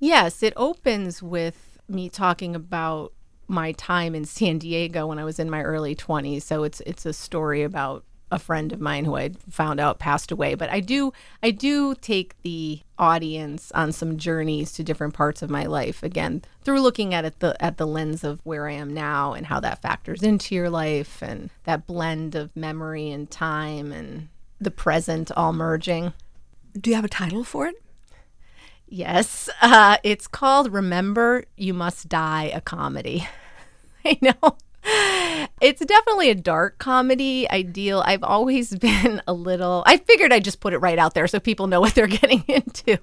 Yes, 0.00 0.42
it 0.42 0.52
opens 0.56 1.22
with 1.22 1.78
me 1.86 2.08
talking 2.08 2.56
about 2.56 3.12
my 3.46 3.70
time 3.70 4.16
in 4.16 4.24
San 4.24 4.58
Diego 4.58 5.06
when 5.06 5.20
I 5.20 5.24
was 5.24 5.38
in 5.38 5.48
my 5.48 5.62
early 5.62 5.94
20s. 5.94 6.42
So 6.42 6.64
it's 6.64 6.80
it's 6.80 7.06
a 7.06 7.12
story 7.12 7.62
about 7.62 8.04
a 8.32 8.38
friend 8.38 8.72
of 8.72 8.80
mine 8.80 9.04
who 9.04 9.16
I 9.16 9.30
found 9.50 9.78
out 9.78 9.98
passed 9.98 10.32
away. 10.32 10.54
But 10.54 10.70
I 10.70 10.80
do 10.80 11.12
I 11.42 11.50
do 11.50 11.94
take 11.94 12.34
the 12.42 12.80
audience 12.98 13.70
on 13.72 13.92
some 13.92 14.16
journeys 14.16 14.72
to 14.72 14.82
different 14.82 15.14
parts 15.14 15.42
of 15.42 15.50
my 15.50 15.66
life 15.66 16.02
again 16.02 16.42
through 16.62 16.80
looking 16.80 17.12
at 17.12 17.24
it 17.24 17.38
the 17.40 17.62
at 17.62 17.76
the 17.76 17.86
lens 17.86 18.24
of 18.24 18.40
where 18.44 18.68
I 18.68 18.72
am 18.72 18.92
now 18.92 19.34
and 19.34 19.46
how 19.46 19.60
that 19.60 19.82
factors 19.82 20.22
into 20.22 20.54
your 20.54 20.70
life 20.70 21.22
and 21.22 21.50
that 21.64 21.86
blend 21.86 22.34
of 22.34 22.56
memory 22.56 23.10
and 23.10 23.30
time 23.30 23.92
and 23.92 24.28
the 24.60 24.70
present 24.70 25.30
all 25.32 25.52
merging. 25.52 26.14
Do 26.74 26.90
you 26.90 26.96
have 26.96 27.04
a 27.04 27.08
title 27.08 27.44
for 27.44 27.66
it? 27.66 27.76
Yes, 28.88 29.48
uh, 29.60 29.98
it's 30.02 30.26
called 30.26 30.72
"Remember 30.72 31.44
You 31.56 31.74
Must 31.74 32.08
Die," 32.08 32.50
a 32.54 32.60
comedy. 32.60 33.28
I 34.04 34.18
know 34.20 34.56
it's 34.84 35.84
definitely 35.84 36.30
a 36.30 36.34
dark 36.34 36.78
comedy 36.78 37.48
ideal. 37.50 38.02
I've 38.04 38.24
always 38.24 38.74
been 38.76 39.22
a 39.26 39.32
little, 39.32 39.82
I 39.86 39.96
figured 39.96 40.32
I'd 40.32 40.44
just 40.44 40.60
put 40.60 40.72
it 40.72 40.78
right 40.78 40.98
out 40.98 41.14
there 41.14 41.26
so 41.26 41.40
people 41.40 41.66
know 41.66 41.80
what 41.80 41.94
they're 41.94 42.06
getting 42.08 42.44
into. 42.48 42.98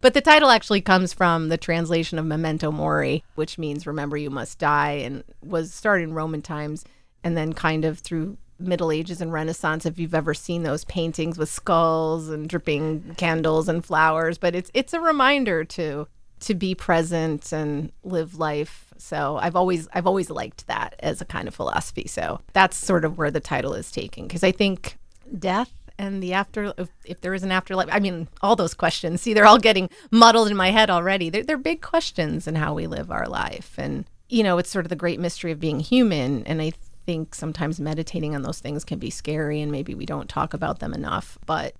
But 0.00 0.14
the 0.14 0.20
title 0.20 0.50
actually 0.50 0.80
comes 0.80 1.12
from 1.12 1.48
the 1.48 1.56
translation 1.56 2.18
of 2.18 2.26
Memento 2.26 2.70
Mori, 2.70 3.24
which 3.34 3.58
means 3.58 3.86
remember 3.86 4.16
you 4.16 4.30
must 4.30 4.58
die, 4.58 4.92
and 4.92 5.24
was 5.42 5.72
started 5.72 6.04
in 6.04 6.14
Roman 6.14 6.42
times 6.42 6.84
and 7.22 7.36
then 7.36 7.54
kind 7.54 7.84
of 7.84 7.98
through 7.98 8.36
Middle 8.58 8.92
Ages 8.92 9.20
and 9.20 9.32
Renaissance 9.32 9.84
if 9.86 9.98
you've 9.98 10.14
ever 10.14 10.34
seen 10.34 10.62
those 10.62 10.84
paintings 10.84 11.38
with 11.38 11.48
skulls 11.48 12.28
and 12.28 12.48
dripping 12.48 13.14
candles 13.16 13.68
and 13.68 13.84
flowers. 13.84 14.38
But 14.38 14.54
it's 14.54 14.70
it's 14.74 14.92
a 14.92 15.00
reminder 15.00 15.64
to 15.64 16.06
to 16.44 16.54
be 16.54 16.74
present 16.74 17.52
and 17.52 17.92
live 18.02 18.38
life. 18.38 18.92
So 18.98 19.38
I've 19.40 19.56
always 19.56 19.88
I've 19.94 20.06
always 20.06 20.30
liked 20.30 20.66
that 20.66 20.94
as 21.00 21.20
a 21.20 21.24
kind 21.24 21.48
of 21.48 21.54
philosophy. 21.54 22.06
So 22.06 22.40
that's 22.52 22.76
sort 22.76 23.04
of 23.04 23.18
where 23.18 23.30
the 23.30 23.40
title 23.40 23.74
is 23.74 23.90
taken 23.90 24.26
because 24.26 24.44
I 24.44 24.52
think 24.52 24.96
death 25.38 25.72
and 25.98 26.22
the 26.22 26.32
after 26.32 26.72
if, 27.04 27.20
there 27.20 27.34
is 27.34 27.42
an 27.42 27.52
afterlife 27.52 27.88
i 27.90 28.00
mean 28.00 28.28
all 28.42 28.56
those 28.56 28.74
questions 28.74 29.22
see 29.22 29.32
they're 29.32 29.46
all 29.46 29.58
getting 29.58 29.88
muddled 30.10 30.48
in 30.48 30.56
my 30.56 30.70
head 30.70 30.90
already 30.90 31.30
they're, 31.30 31.44
they're 31.44 31.56
big 31.56 31.80
questions 31.80 32.46
in 32.46 32.56
how 32.56 32.74
we 32.74 32.86
live 32.86 33.10
our 33.10 33.26
life 33.26 33.74
and 33.78 34.04
you 34.28 34.42
know 34.42 34.58
it's 34.58 34.70
sort 34.70 34.84
of 34.84 34.88
the 34.88 34.96
great 34.96 35.20
mystery 35.20 35.52
of 35.52 35.60
being 35.60 35.80
human 35.80 36.44
and 36.46 36.60
i 36.60 36.72
think 37.06 37.34
sometimes 37.34 37.78
meditating 37.80 38.34
on 38.34 38.42
those 38.42 38.58
things 38.58 38.84
can 38.84 38.98
be 38.98 39.10
scary 39.10 39.60
and 39.60 39.70
maybe 39.70 39.94
we 39.94 40.06
don't 40.06 40.28
talk 40.28 40.52
about 40.52 40.80
them 40.80 40.92
enough 40.92 41.38
but 41.46 41.74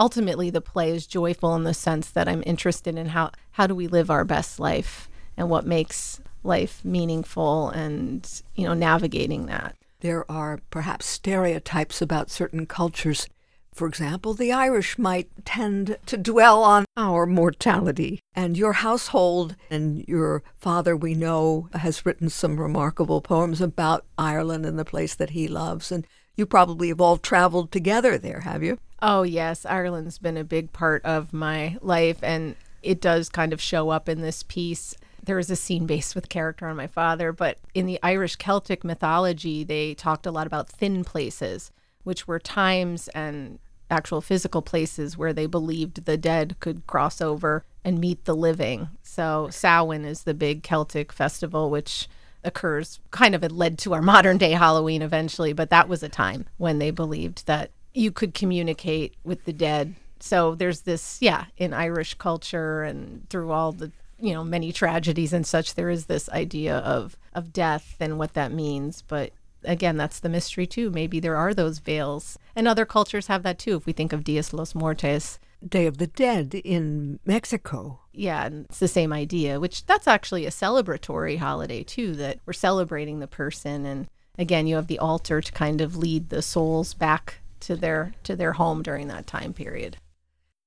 ultimately 0.00 0.48
the 0.48 0.62
play 0.62 0.90
is 0.90 1.06
joyful 1.06 1.54
in 1.54 1.64
the 1.64 1.74
sense 1.74 2.10
that 2.10 2.26
I'm 2.26 2.42
interested 2.46 2.96
in 2.96 3.08
how 3.08 3.30
how 3.52 3.66
do 3.66 3.74
we 3.74 3.86
live 3.86 4.10
our 4.10 4.24
best 4.24 4.58
life 4.58 5.08
and 5.36 5.48
what 5.50 5.66
makes 5.66 6.20
life 6.42 6.82
meaningful 6.84 7.68
and 7.68 8.42
you 8.56 8.64
know 8.66 8.74
navigating 8.74 9.46
that. 9.46 9.76
There 10.00 10.28
are 10.30 10.60
perhaps 10.70 11.06
stereotypes 11.06 12.00
about 12.00 12.30
certain 12.30 12.64
cultures. 12.64 13.28
For 13.74 13.86
example, 13.86 14.34
the 14.34 14.50
Irish 14.50 14.98
might 14.98 15.28
tend 15.44 15.98
to 16.06 16.16
dwell 16.16 16.64
on 16.64 16.86
our 16.96 17.24
mortality. 17.24 18.18
And 18.34 18.56
your 18.56 18.72
household 18.72 19.54
and 19.70 20.04
your 20.08 20.42
father, 20.56 20.96
we 20.96 21.14
know, 21.14 21.68
has 21.74 22.04
written 22.04 22.30
some 22.30 22.58
remarkable 22.58 23.20
poems 23.20 23.60
about 23.60 24.06
Ireland 24.18 24.66
and 24.66 24.78
the 24.78 24.84
place 24.84 25.14
that 25.14 25.30
he 25.30 25.46
loves. 25.46 25.92
And 25.92 26.06
you 26.34 26.46
probably 26.46 26.88
have 26.88 27.00
all 27.00 27.18
traveled 27.18 27.70
together 27.70 28.18
there, 28.18 28.40
have 28.40 28.62
you? 28.62 28.78
Oh, 29.02 29.22
yes. 29.22 29.64
Ireland's 29.64 30.18
been 30.18 30.36
a 30.36 30.44
big 30.44 30.72
part 30.72 31.04
of 31.04 31.32
my 31.32 31.76
life, 31.80 32.18
and 32.22 32.56
it 32.82 33.00
does 33.00 33.28
kind 33.28 33.52
of 33.52 33.60
show 33.60 33.90
up 33.90 34.08
in 34.08 34.20
this 34.20 34.42
piece. 34.42 34.94
There 35.22 35.38
is 35.38 35.50
a 35.50 35.56
scene 35.56 35.86
based 35.86 36.14
with 36.14 36.28
character 36.28 36.66
on 36.66 36.76
my 36.76 36.86
father, 36.86 37.32
but 37.32 37.58
in 37.74 37.86
the 37.86 37.98
Irish 38.02 38.36
Celtic 38.36 38.84
mythology, 38.84 39.64
they 39.64 39.94
talked 39.94 40.26
a 40.26 40.30
lot 40.30 40.46
about 40.46 40.68
thin 40.68 41.04
places, 41.04 41.70
which 42.04 42.26
were 42.26 42.38
times 42.38 43.08
and 43.08 43.58
actual 43.90 44.20
physical 44.20 44.62
places 44.62 45.18
where 45.18 45.32
they 45.32 45.46
believed 45.46 46.04
the 46.04 46.16
dead 46.16 46.56
could 46.60 46.86
cross 46.86 47.20
over 47.20 47.64
and 47.84 47.98
meet 47.98 48.24
the 48.24 48.36
living. 48.36 48.88
So 49.02 49.48
Samhain 49.50 50.04
is 50.04 50.22
the 50.22 50.34
big 50.34 50.62
Celtic 50.62 51.12
festival, 51.12 51.70
which 51.70 52.08
occurs 52.44 53.00
kind 53.10 53.34
of 53.34 53.44
it 53.44 53.52
led 53.52 53.78
to 53.78 53.92
our 53.92 54.02
modern 54.02 54.38
day 54.38 54.52
Halloween 54.52 55.02
eventually, 55.02 55.52
but 55.52 55.70
that 55.70 55.88
was 55.88 56.02
a 56.02 56.08
time 56.08 56.46
when 56.56 56.78
they 56.78 56.90
believed 56.90 57.46
that 57.46 57.70
you 57.94 58.12
could 58.12 58.34
communicate 58.34 59.14
with 59.24 59.44
the 59.44 59.52
dead. 59.52 59.94
So 60.20 60.54
there's 60.54 60.82
this, 60.82 61.18
yeah, 61.20 61.46
in 61.56 61.72
Irish 61.72 62.14
culture 62.14 62.82
and 62.82 63.28
through 63.30 63.50
all 63.52 63.72
the 63.72 63.90
you 64.22 64.34
know 64.34 64.44
many 64.44 64.72
tragedies 64.72 65.32
and 65.32 65.46
such, 65.46 65.74
there 65.74 65.90
is 65.90 66.06
this 66.06 66.28
idea 66.28 66.78
of 66.78 67.16
of 67.34 67.52
death 67.52 67.96
and 68.00 68.18
what 68.18 68.34
that 68.34 68.52
means. 68.52 69.02
But 69.02 69.32
again, 69.64 69.96
that's 69.96 70.20
the 70.20 70.28
mystery 70.28 70.66
too. 70.66 70.90
Maybe 70.90 71.20
there 71.20 71.36
are 71.36 71.54
those 71.54 71.78
veils, 71.78 72.38
and 72.54 72.68
other 72.68 72.84
cultures 72.84 73.28
have 73.28 73.42
that 73.44 73.58
too. 73.58 73.76
If 73.76 73.86
we 73.86 73.92
think 73.92 74.12
of 74.12 74.24
Dias 74.24 74.52
los 74.52 74.74
Muertos, 74.74 75.38
Day 75.66 75.86
of 75.86 75.98
the 75.98 76.06
Dead 76.06 76.54
in 76.54 77.18
Mexico. 77.24 78.00
Yeah, 78.12 78.46
and 78.46 78.66
it's 78.66 78.78
the 78.78 78.88
same 78.88 79.12
idea, 79.12 79.60
which 79.60 79.86
that's 79.86 80.08
actually 80.08 80.46
a 80.46 80.50
celebratory 80.50 81.38
holiday 81.38 81.82
too, 81.82 82.14
that 82.16 82.40
we're 82.44 82.52
celebrating 82.52 83.20
the 83.20 83.26
person 83.26 83.86
and 83.86 84.08
again, 84.38 84.66
you 84.66 84.74
have 84.76 84.86
the 84.86 84.98
altar 84.98 85.40
to 85.40 85.52
kind 85.52 85.80
of 85.80 85.96
lead 85.96 86.30
the 86.30 86.42
souls 86.42 86.94
back 86.94 87.39
to 87.60 87.76
their 87.76 88.12
to 88.24 88.36
their 88.36 88.52
home 88.52 88.82
during 88.82 89.08
that 89.08 89.26
time 89.26 89.52
period. 89.52 89.96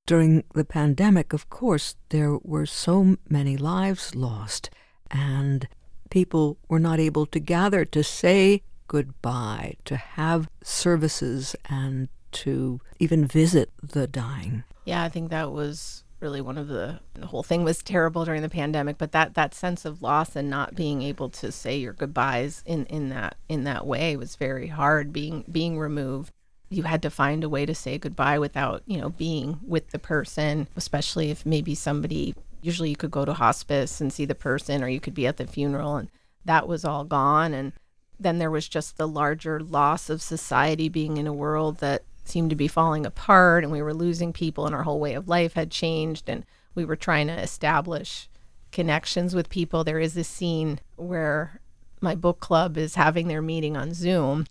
During 0.05 0.43
the 0.53 0.65
pandemic, 0.65 1.31
of 1.31 1.49
course, 1.49 1.95
there 2.09 2.37
were 2.43 2.65
so 2.65 3.15
many 3.29 3.55
lives 3.55 4.15
lost, 4.15 4.69
and 5.09 5.67
people 6.09 6.57
were 6.67 6.79
not 6.79 6.99
able 6.99 7.25
to 7.27 7.39
gather 7.39 7.85
to 7.85 8.03
say 8.03 8.63
goodbye, 8.87 9.75
to 9.85 9.95
have 9.95 10.49
services, 10.61 11.55
and 11.69 12.09
to 12.31 12.81
even 12.99 13.25
visit 13.25 13.71
the 13.81 14.07
dying. 14.07 14.63
Yeah, 14.85 15.03
I 15.03 15.09
think 15.09 15.29
that 15.29 15.51
was 15.51 16.03
really 16.19 16.41
one 16.41 16.57
of 16.57 16.69
the 16.69 16.99
the 17.15 17.27
whole 17.27 17.43
thing 17.43 17.63
was 17.63 17.83
terrible 17.83 18.25
during 18.25 18.41
the 18.41 18.49
pandemic, 18.49 18.97
but 18.97 19.11
that 19.11 19.35
that 19.35 19.53
sense 19.53 19.85
of 19.85 20.01
loss 20.01 20.35
and 20.35 20.49
not 20.49 20.73
being 20.73 21.01
able 21.01 21.29
to 21.29 21.51
say 21.51 21.77
your 21.77 21.93
goodbyes 21.93 22.63
in 22.65 22.85
in 22.85 23.09
that 23.09 23.35
in 23.49 23.65
that 23.65 23.85
way 23.85 24.15
was 24.15 24.35
very 24.35 24.67
hard 24.67 25.13
being 25.13 25.45
being 25.51 25.77
removed. 25.77 26.31
You 26.73 26.83
had 26.83 27.01
to 27.03 27.09
find 27.09 27.43
a 27.43 27.49
way 27.49 27.65
to 27.65 27.75
say 27.75 27.97
goodbye 27.97 28.39
without, 28.39 28.83
you 28.85 28.99
know, 28.99 29.09
being 29.09 29.59
with 29.65 29.91
the 29.91 29.99
person, 29.99 30.67
especially 30.75 31.29
if 31.29 31.45
maybe 31.45 31.75
somebody 31.75 32.35
usually 32.61 32.89
you 32.89 32.95
could 32.95 33.11
go 33.11 33.25
to 33.25 33.33
hospice 33.33 34.01
and 34.01 34.11
see 34.11 34.25
the 34.25 34.35
person 34.35 34.83
or 34.83 34.87
you 34.87 34.99
could 34.99 35.13
be 35.13 35.27
at 35.27 35.37
the 35.37 35.45
funeral 35.45 35.97
and 35.97 36.09
that 36.45 36.67
was 36.67 36.85
all 36.85 37.03
gone 37.03 37.53
and 37.53 37.73
then 38.19 38.37
there 38.37 38.51
was 38.51 38.67
just 38.67 38.97
the 38.97 39.07
larger 39.07 39.59
loss 39.59 40.09
of 40.09 40.21
society 40.21 40.87
being 40.87 41.17
in 41.17 41.27
a 41.27 41.33
world 41.33 41.79
that 41.79 42.03
seemed 42.23 42.49
to 42.49 42.55
be 42.55 42.67
falling 42.67 43.05
apart 43.05 43.63
and 43.63 43.71
we 43.71 43.81
were 43.81 43.93
losing 43.93 44.31
people 44.31 44.65
and 44.65 44.73
our 44.73 44.83
whole 44.83 44.99
way 44.99 45.13
of 45.13 45.27
life 45.27 45.53
had 45.53 45.69
changed 45.69 46.29
and 46.29 46.45
we 46.73 46.85
were 46.85 46.95
trying 46.95 47.27
to 47.27 47.33
establish 47.33 48.29
connections 48.71 49.35
with 49.35 49.49
people. 49.49 49.83
There 49.83 49.99
is 49.99 50.13
this 50.13 50.27
scene 50.27 50.79
where 50.95 51.59
my 52.01 52.15
book 52.15 52.39
club 52.39 52.77
is 52.77 52.95
having 52.95 53.27
their 53.27 53.41
meeting 53.41 53.77
on 53.77 53.93
Zoom 53.93 54.45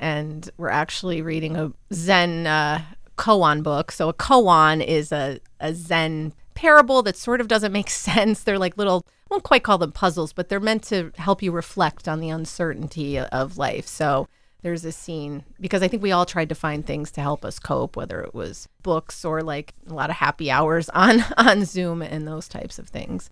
and 0.00 0.50
we're 0.56 0.70
actually 0.70 1.22
reading 1.22 1.56
a 1.56 1.72
Zen 1.92 2.46
uh, 2.46 2.82
koan 3.16 3.62
book. 3.62 3.92
So 3.92 4.08
a 4.08 4.14
koan 4.14 4.84
is 4.84 5.12
a, 5.12 5.38
a 5.60 5.74
Zen 5.74 6.32
parable 6.54 7.02
that 7.02 7.16
sort 7.16 7.40
of 7.40 7.48
doesn't 7.48 7.72
make 7.72 7.90
sense. 8.08 8.42
They're 8.42 8.58
like 8.58 8.76
little, 8.76 9.04
I 9.06 9.34
won't 9.34 9.44
quite 9.44 9.62
call 9.62 9.78
them 9.78 9.92
puzzles, 9.92 10.32
but 10.32 10.48
they're 10.48 10.58
meant 10.58 10.82
to 10.84 11.12
help 11.16 11.42
you 11.42 11.52
reflect 11.52 12.08
on 12.08 12.20
the 12.20 12.30
uncertainty 12.30 13.18
of 13.18 13.58
life. 13.58 13.86
So 13.86 14.26
there's 14.62 14.84
a 14.84 14.92
scene 14.92 15.44
because 15.60 15.82
I 15.82 15.88
think 15.88 16.02
we 16.02 16.12
all 16.12 16.26
tried 16.26 16.48
to 16.48 16.54
find 16.54 16.84
things 16.84 17.10
to 17.12 17.20
help 17.20 17.44
us 17.44 17.58
cope, 17.58 17.96
whether 17.96 18.20
it 18.20 18.34
was 18.34 18.68
books 18.82 19.24
or 19.24 19.42
like 19.42 19.74
a 19.88 19.94
lot 19.94 20.10
of 20.10 20.16
happy 20.16 20.50
hours 20.50 20.88
on 20.94 21.24
on 21.36 21.64
Zoom 21.64 22.02
and 22.02 22.26
those 22.26 22.48
types 22.48 22.78
of 22.78 22.88
things. 22.88 23.30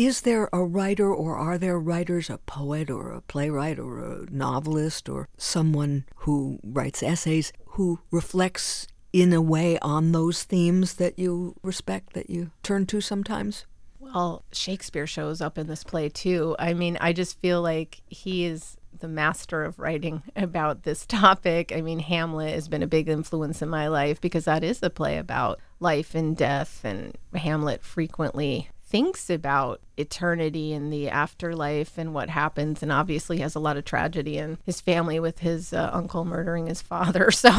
Is 0.00 0.22
there 0.22 0.48
a 0.50 0.64
writer 0.64 1.12
or 1.14 1.36
are 1.36 1.58
there 1.58 1.78
writers, 1.78 2.30
a 2.30 2.38
poet 2.38 2.88
or 2.88 3.12
a 3.12 3.20
playwright 3.20 3.78
or 3.78 3.98
a 3.98 4.24
novelist 4.30 5.10
or 5.10 5.28
someone 5.36 6.06
who 6.24 6.58
writes 6.64 7.02
essays 7.02 7.52
who 7.72 8.00
reflects 8.10 8.86
in 9.12 9.30
a 9.34 9.42
way 9.42 9.78
on 9.80 10.12
those 10.12 10.44
themes 10.44 10.94
that 10.94 11.18
you 11.18 11.54
respect, 11.62 12.14
that 12.14 12.30
you 12.30 12.50
turn 12.62 12.86
to 12.86 13.02
sometimes? 13.02 13.66
Well, 13.98 14.42
Shakespeare 14.52 15.06
shows 15.06 15.42
up 15.42 15.58
in 15.58 15.66
this 15.66 15.84
play 15.84 16.08
too. 16.08 16.56
I 16.58 16.72
mean, 16.72 16.96
I 16.98 17.12
just 17.12 17.38
feel 17.38 17.60
like 17.60 18.00
he 18.06 18.46
is 18.46 18.78
the 19.00 19.06
master 19.06 19.64
of 19.64 19.78
writing 19.78 20.22
about 20.34 20.84
this 20.84 21.04
topic. 21.04 21.72
I 21.76 21.82
mean, 21.82 21.98
Hamlet 21.98 22.54
has 22.54 22.68
been 22.68 22.82
a 22.82 22.86
big 22.86 23.10
influence 23.10 23.60
in 23.60 23.68
my 23.68 23.88
life 23.88 24.18
because 24.18 24.46
that 24.46 24.64
is 24.64 24.82
a 24.82 24.88
play 24.88 25.18
about 25.18 25.60
life 25.78 26.14
and 26.14 26.34
death, 26.34 26.80
and 26.84 27.18
Hamlet 27.34 27.84
frequently 27.84 28.70
thinks 28.90 29.30
about 29.30 29.80
eternity 29.96 30.72
and 30.72 30.92
the 30.92 31.08
afterlife 31.08 31.96
and 31.96 32.12
what 32.12 32.28
happens 32.28 32.82
and 32.82 32.90
obviously 32.90 33.38
has 33.38 33.54
a 33.54 33.60
lot 33.60 33.76
of 33.76 33.84
tragedy 33.84 34.36
in 34.36 34.58
his 34.64 34.80
family 34.80 35.20
with 35.20 35.38
his 35.38 35.72
uh, 35.72 35.90
uncle 35.92 36.24
murdering 36.24 36.66
his 36.66 36.82
father 36.82 37.30
so 37.30 37.50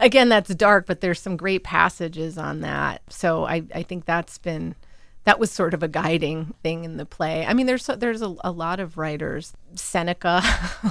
again 0.00 0.30
that's 0.30 0.54
dark 0.54 0.86
but 0.86 1.00
there's 1.00 1.20
some 1.20 1.36
great 1.36 1.62
passages 1.62 2.38
on 2.38 2.60
that 2.60 3.02
so 3.10 3.44
i, 3.44 3.62
I 3.74 3.82
think 3.82 4.06
that's 4.06 4.38
been 4.38 4.74
that 5.24 5.38
was 5.38 5.52
sort 5.52 5.72
of 5.72 5.82
a 5.82 5.88
guiding 5.88 6.54
thing 6.62 6.84
in 6.84 6.96
the 6.96 7.06
play. 7.06 7.46
I 7.46 7.54
mean, 7.54 7.66
there's 7.66 7.86
there's 7.86 8.22
a, 8.22 8.34
a 8.42 8.50
lot 8.50 8.80
of 8.80 8.98
writers. 8.98 9.52
Seneca, 9.74 10.42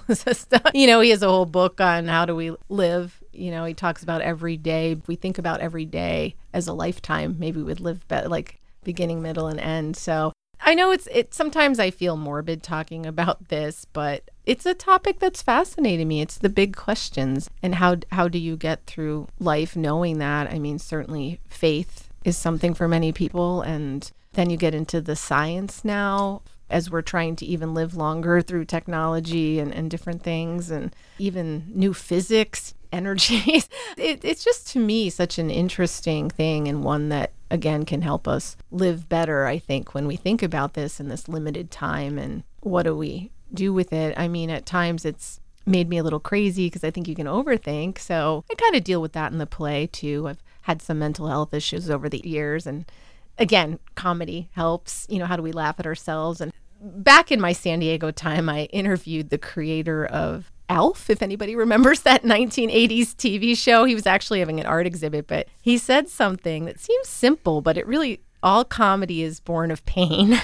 you 0.74 0.88
know, 0.88 1.02
he 1.02 1.10
has 1.10 1.22
a 1.22 1.28
whole 1.28 1.46
book 1.46 1.82
on 1.82 2.08
how 2.08 2.26
do 2.26 2.34
we 2.34 2.56
live. 2.70 3.22
You 3.34 3.52
know, 3.52 3.66
he 3.66 3.74
talks 3.74 4.04
about 4.04 4.22
every 4.22 4.56
day. 4.56 4.94
If 4.94 5.08
we 5.08 5.16
think 5.16 5.38
about 5.38 5.60
every 5.60 5.86
day 5.86 6.36
as 6.54 6.68
a 6.68 6.74
lifetime, 6.74 7.36
maybe 7.40 7.62
we'd 7.62 7.82
live 7.82 8.08
better, 8.08 8.30
like 8.30 8.61
beginning, 8.84 9.22
middle, 9.22 9.48
and 9.48 9.60
end. 9.60 9.96
So 9.98 10.34
I 10.64 10.74
know 10.74 10.92
it's 10.92 11.08
it. 11.08 11.34
Sometimes 11.34 11.80
I 11.80 11.92
feel 11.92 12.18
morbid 12.18 12.64
talking 12.64 13.06
about 13.06 13.48
this, 13.50 13.86
but 13.86 14.30
it's 14.46 14.66
a 14.66 14.74
topic 14.74 15.20
that's 15.20 15.42
fascinating 15.42 16.08
me. 16.08 16.22
It's 16.22 16.38
the 16.38 16.50
big 16.50 16.76
questions 16.76 17.50
and 17.62 17.76
how 17.76 17.98
how 18.12 18.28
do 18.28 18.38
you 18.38 18.58
get 18.58 18.86
through 18.86 19.28
life 19.40 19.76
knowing 19.76 20.20
that? 20.20 20.52
I 20.52 20.60
mean, 20.60 20.80
certainly 20.80 21.40
faith 21.48 22.10
is 22.24 22.38
something 22.38 22.74
for 22.74 22.88
many 22.88 23.12
people 23.12 23.62
and 23.62 24.12
then 24.34 24.50
you 24.50 24.58
get 24.58 24.76
into 24.76 25.02
the 25.02 25.16
science 25.16 25.84
now 25.84 26.42
as 26.70 26.90
we're 26.90 27.02
trying 27.02 27.36
to 27.36 27.46
even 27.46 27.74
live 27.74 27.96
longer 27.96 28.42
through 28.42 28.66
technology 28.66 29.60
and, 29.60 29.74
and 29.74 29.92
different 29.92 30.24
things 30.24 30.72
and 30.72 30.96
even 31.20 31.66
new 31.68 31.94
physics, 31.94 32.74
energies. 32.92 33.70
it, 33.98 34.24
it's 34.24 34.44
just 34.44 34.68
to 34.68 34.80
me 34.80 35.10
such 35.10 35.38
an 35.38 35.50
interesting 35.50 36.30
thing 36.30 36.68
and 36.68 36.84
one 36.84 37.10
that, 37.10 37.32
again, 37.52 37.86
can 37.86 38.02
help 38.02 38.28
us 38.28 38.56
live 38.72 39.08
better, 39.08 39.46
I 39.46 39.60
think, 39.60 39.94
when 39.94 40.08
we 40.08 40.16
think 40.16 40.42
about 40.42 40.74
this 40.74 41.00
in 41.00 41.10
this 41.10 41.28
limited 41.28 41.70
time 41.70 42.18
and 42.18 42.44
what 42.62 42.84
do 42.84 42.96
we 42.96 43.32
do 43.54 43.74
with 43.74 43.94
it. 43.94 44.18
I 44.18 44.28
mean, 44.28 44.50
at 44.50 44.66
times 44.66 45.06
it's 45.06 45.40
made 45.66 45.90
me 45.90 45.98
a 45.98 46.04
little 46.04 46.20
crazy 46.20 46.68
because 46.68 46.84
I 46.84 46.90
think 46.90 47.08
you 47.08 47.16
can 47.16 47.28
overthink. 47.28 48.00
So 48.00 48.44
I 48.50 48.56
kind 48.56 48.76
of 48.76 48.84
deal 48.84 49.02
with 49.02 49.14
that 49.14 49.32
in 49.32 49.38
the 49.38 49.46
play 49.46 49.88
too. 49.88 50.28
I've 50.28 50.42
had 50.64 50.82
some 50.82 51.00
mental 51.00 51.28
health 51.28 51.54
issues 51.54 51.90
over 51.90 52.10
the 52.10 52.22
years 52.28 52.66
and 52.66 52.86
again, 53.38 53.80
comedy 53.96 54.50
helps. 54.54 55.06
You 55.10 55.20
know, 55.20 55.26
how 55.26 55.36
do 55.36 55.44
we 55.44 55.52
laugh 55.52 55.80
at 55.80 55.86
ourselves? 55.86 56.42
And 56.42 56.52
back 56.82 57.32
in 57.32 57.42
my 57.42 57.54
San 57.54 57.80
Diego 57.80 58.12
time, 58.12 58.50
I 58.50 58.66
interviewed 58.66 59.30
the 59.30 59.38
creator 59.38 60.06
of 60.06 60.51
Alf, 60.72 61.10
if 61.10 61.22
anybody 61.22 61.54
remembers 61.54 62.00
that 62.04 62.24
1980s 62.24 63.14
TV 63.16 63.58
show. 63.58 63.84
He 63.84 63.94
was 63.94 64.08
actually 64.08 64.40
having 64.40 64.58
an 64.62 64.66
art 64.66 64.88
exhibit, 64.88 65.28
but 65.28 65.48
he 65.62 65.78
said 65.78 66.08
something 66.08 66.64
that 66.64 66.80
seems 66.80 67.10
simple, 67.10 67.60
but 67.60 67.78
it 67.78 67.86
really 67.86 68.22
all 68.42 68.64
comedy 68.64 69.22
is 69.22 69.42
born 69.42 69.70
of 69.70 69.86
pain. 69.86 70.42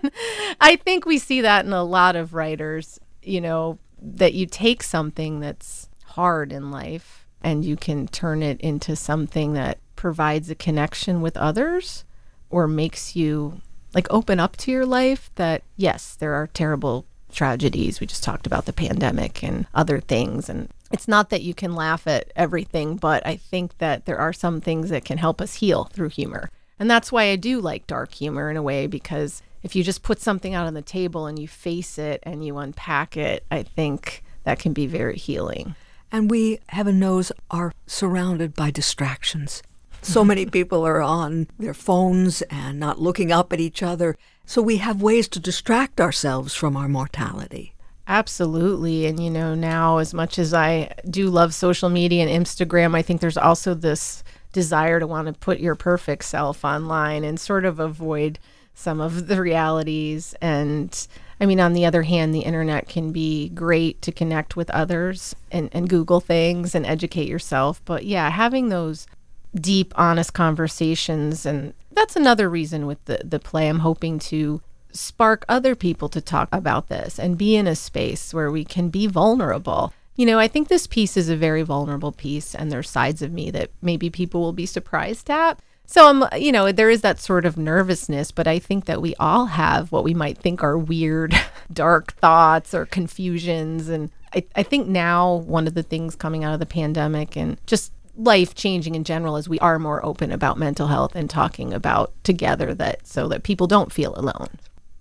I 0.60 0.74
think 0.76 1.06
we 1.06 1.16
see 1.16 1.40
that 1.42 1.64
in 1.64 1.72
a 1.72 1.84
lot 1.84 2.16
of 2.16 2.34
writers, 2.34 2.98
you 3.22 3.40
know, 3.40 3.78
that 4.02 4.34
you 4.34 4.46
take 4.46 4.82
something 4.82 5.38
that's 5.38 5.88
hard 6.04 6.52
in 6.52 6.72
life 6.72 7.26
and 7.40 7.64
you 7.64 7.76
can 7.76 8.08
turn 8.08 8.42
it 8.42 8.60
into 8.60 8.96
something 8.96 9.52
that 9.52 9.78
provides 9.94 10.50
a 10.50 10.56
connection 10.56 11.20
with 11.20 11.36
others 11.36 12.04
or 12.50 12.66
makes 12.66 13.14
you 13.14 13.60
like 13.94 14.08
open 14.10 14.40
up 14.40 14.56
to 14.56 14.72
your 14.72 14.84
life 14.84 15.30
that 15.36 15.62
yes, 15.76 16.16
there 16.16 16.34
are 16.34 16.48
terrible 16.48 17.06
tragedies. 17.32 18.00
We 18.00 18.06
just 18.06 18.24
talked 18.24 18.46
about 18.46 18.66
the 18.66 18.72
pandemic 18.72 19.42
and 19.42 19.66
other 19.74 20.00
things 20.00 20.48
and 20.48 20.68
it's 20.90 21.08
not 21.08 21.30
that 21.30 21.42
you 21.42 21.54
can 21.54 21.74
laugh 21.74 22.06
at 22.06 22.32
everything, 22.34 22.96
but 22.96 23.26
I 23.26 23.36
think 23.36 23.76
that 23.78 24.06
there 24.06 24.18
are 24.18 24.32
some 24.32 24.60
things 24.60 24.88
that 24.90 25.04
can 25.04 25.18
help 25.18 25.40
us 25.40 25.56
heal 25.56 25.84
through 25.84 26.08
humor. 26.08 26.50
And 26.78 26.90
that's 26.90 27.12
why 27.12 27.24
I 27.24 27.36
do 27.36 27.60
like 27.60 27.86
dark 27.86 28.14
humor 28.14 28.50
in 28.50 28.56
a 28.56 28.62
way 28.62 28.86
because 28.86 29.42
if 29.62 29.74
you 29.74 29.82
just 29.82 30.02
put 30.02 30.20
something 30.20 30.54
out 30.54 30.66
on 30.66 30.74
the 30.74 30.82
table 30.82 31.26
and 31.26 31.38
you 31.38 31.48
face 31.48 31.98
it 31.98 32.20
and 32.22 32.44
you 32.44 32.58
unpack 32.58 33.16
it, 33.16 33.44
I 33.50 33.64
think 33.64 34.22
that 34.44 34.58
can 34.58 34.72
be 34.72 34.86
very 34.86 35.16
healing. 35.16 35.74
And 36.10 36.30
we, 36.30 36.60
heaven 36.68 36.98
knows, 36.98 37.32
are 37.50 37.74
surrounded 37.86 38.54
by 38.54 38.70
distractions. 38.70 39.62
So 40.02 40.24
many 40.24 40.46
people 40.46 40.86
are 40.86 41.02
on 41.02 41.48
their 41.58 41.74
phones 41.74 42.42
and 42.42 42.78
not 42.78 43.00
looking 43.00 43.32
up 43.32 43.52
at 43.52 43.60
each 43.60 43.82
other. 43.82 44.16
So 44.46 44.62
we 44.62 44.78
have 44.78 45.02
ways 45.02 45.28
to 45.28 45.40
distract 45.40 46.00
ourselves 46.00 46.54
from 46.54 46.76
our 46.76 46.88
mortality. 46.88 47.74
Absolutely. 48.06 49.04
And, 49.04 49.22
you 49.22 49.28
know, 49.28 49.54
now 49.54 49.98
as 49.98 50.14
much 50.14 50.38
as 50.38 50.54
I 50.54 50.94
do 51.10 51.28
love 51.28 51.52
social 51.52 51.90
media 51.90 52.26
and 52.26 52.46
Instagram, 52.46 52.96
I 52.96 53.02
think 53.02 53.20
there's 53.20 53.36
also 53.36 53.74
this 53.74 54.24
desire 54.52 54.98
to 54.98 55.06
want 55.06 55.26
to 55.26 55.34
put 55.34 55.60
your 55.60 55.74
perfect 55.74 56.24
self 56.24 56.64
online 56.64 57.22
and 57.22 57.38
sort 57.38 57.66
of 57.66 57.78
avoid 57.78 58.38
some 58.72 59.00
of 59.00 59.26
the 59.26 59.42
realities. 59.42 60.34
And 60.40 61.06
I 61.38 61.44
mean, 61.44 61.60
on 61.60 61.74
the 61.74 61.84
other 61.84 62.02
hand, 62.02 62.34
the 62.34 62.40
internet 62.40 62.88
can 62.88 63.12
be 63.12 63.50
great 63.50 64.00
to 64.02 64.12
connect 64.12 64.56
with 64.56 64.70
others 64.70 65.36
and, 65.52 65.68
and 65.72 65.88
Google 65.88 66.20
things 66.20 66.74
and 66.74 66.86
educate 66.86 67.28
yourself. 67.28 67.82
But 67.84 68.06
yeah, 68.06 68.30
having 68.30 68.70
those 68.70 69.06
deep, 69.54 69.92
honest 69.96 70.34
conversations. 70.34 71.46
And 71.46 71.74
that's 71.92 72.16
another 72.16 72.48
reason 72.48 72.86
with 72.86 73.04
the, 73.06 73.20
the 73.24 73.38
play. 73.38 73.68
I'm 73.68 73.80
hoping 73.80 74.18
to 74.20 74.60
spark 74.92 75.44
other 75.48 75.74
people 75.74 76.08
to 76.08 76.20
talk 76.20 76.48
about 76.52 76.88
this 76.88 77.18
and 77.18 77.38
be 77.38 77.56
in 77.56 77.66
a 77.66 77.76
space 77.76 78.32
where 78.32 78.50
we 78.50 78.64
can 78.64 78.88
be 78.88 79.06
vulnerable. 79.06 79.92
You 80.16 80.26
know, 80.26 80.38
I 80.38 80.48
think 80.48 80.68
this 80.68 80.86
piece 80.86 81.16
is 81.16 81.28
a 81.28 81.36
very 81.36 81.62
vulnerable 81.62 82.12
piece, 82.12 82.54
and 82.54 82.72
there's 82.72 82.90
sides 82.90 83.22
of 83.22 83.32
me 83.32 83.50
that 83.52 83.70
maybe 83.80 84.10
people 84.10 84.40
will 84.40 84.52
be 84.52 84.66
surprised 84.66 85.30
at. 85.30 85.60
So 85.86 86.06
I'm, 86.06 86.40
you 86.40 86.52
know, 86.52 86.70
there 86.70 86.90
is 86.90 87.00
that 87.00 87.18
sort 87.18 87.46
of 87.46 87.56
nervousness, 87.56 88.30
but 88.30 88.46
I 88.46 88.58
think 88.58 88.84
that 88.84 89.00
we 89.00 89.14
all 89.14 89.46
have 89.46 89.90
what 89.90 90.04
we 90.04 90.12
might 90.12 90.36
think 90.36 90.62
are 90.62 90.76
weird, 90.76 91.34
dark 91.72 92.12
thoughts 92.14 92.74
or 92.74 92.84
confusions. 92.84 93.88
And 93.88 94.10
I, 94.34 94.44
I 94.54 94.62
think 94.64 94.86
now 94.86 95.36
one 95.36 95.66
of 95.66 95.72
the 95.72 95.82
things 95.82 96.14
coming 96.14 96.44
out 96.44 96.52
of 96.52 96.60
the 96.60 96.66
pandemic 96.66 97.36
and 97.36 97.56
just 97.66 97.92
life 98.18 98.54
changing 98.54 98.94
in 98.94 99.04
general 99.04 99.36
as 99.36 99.48
we 99.48 99.58
are 99.60 99.78
more 99.78 100.04
open 100.04 100.32
about 100.32 100.58
mental 100.58 100.88
health 100.88 101.14
and 101.14 101.30
talking 101.30 101.72
about 101.72 102.12
together 102.24 102.74
that 102.74 103.06
so 103.06 103.28
that 103.28 103.44
people 103.44 103.66
don't 103.66 103.92
feel 103.92 104.14
alone. 104.16 104.48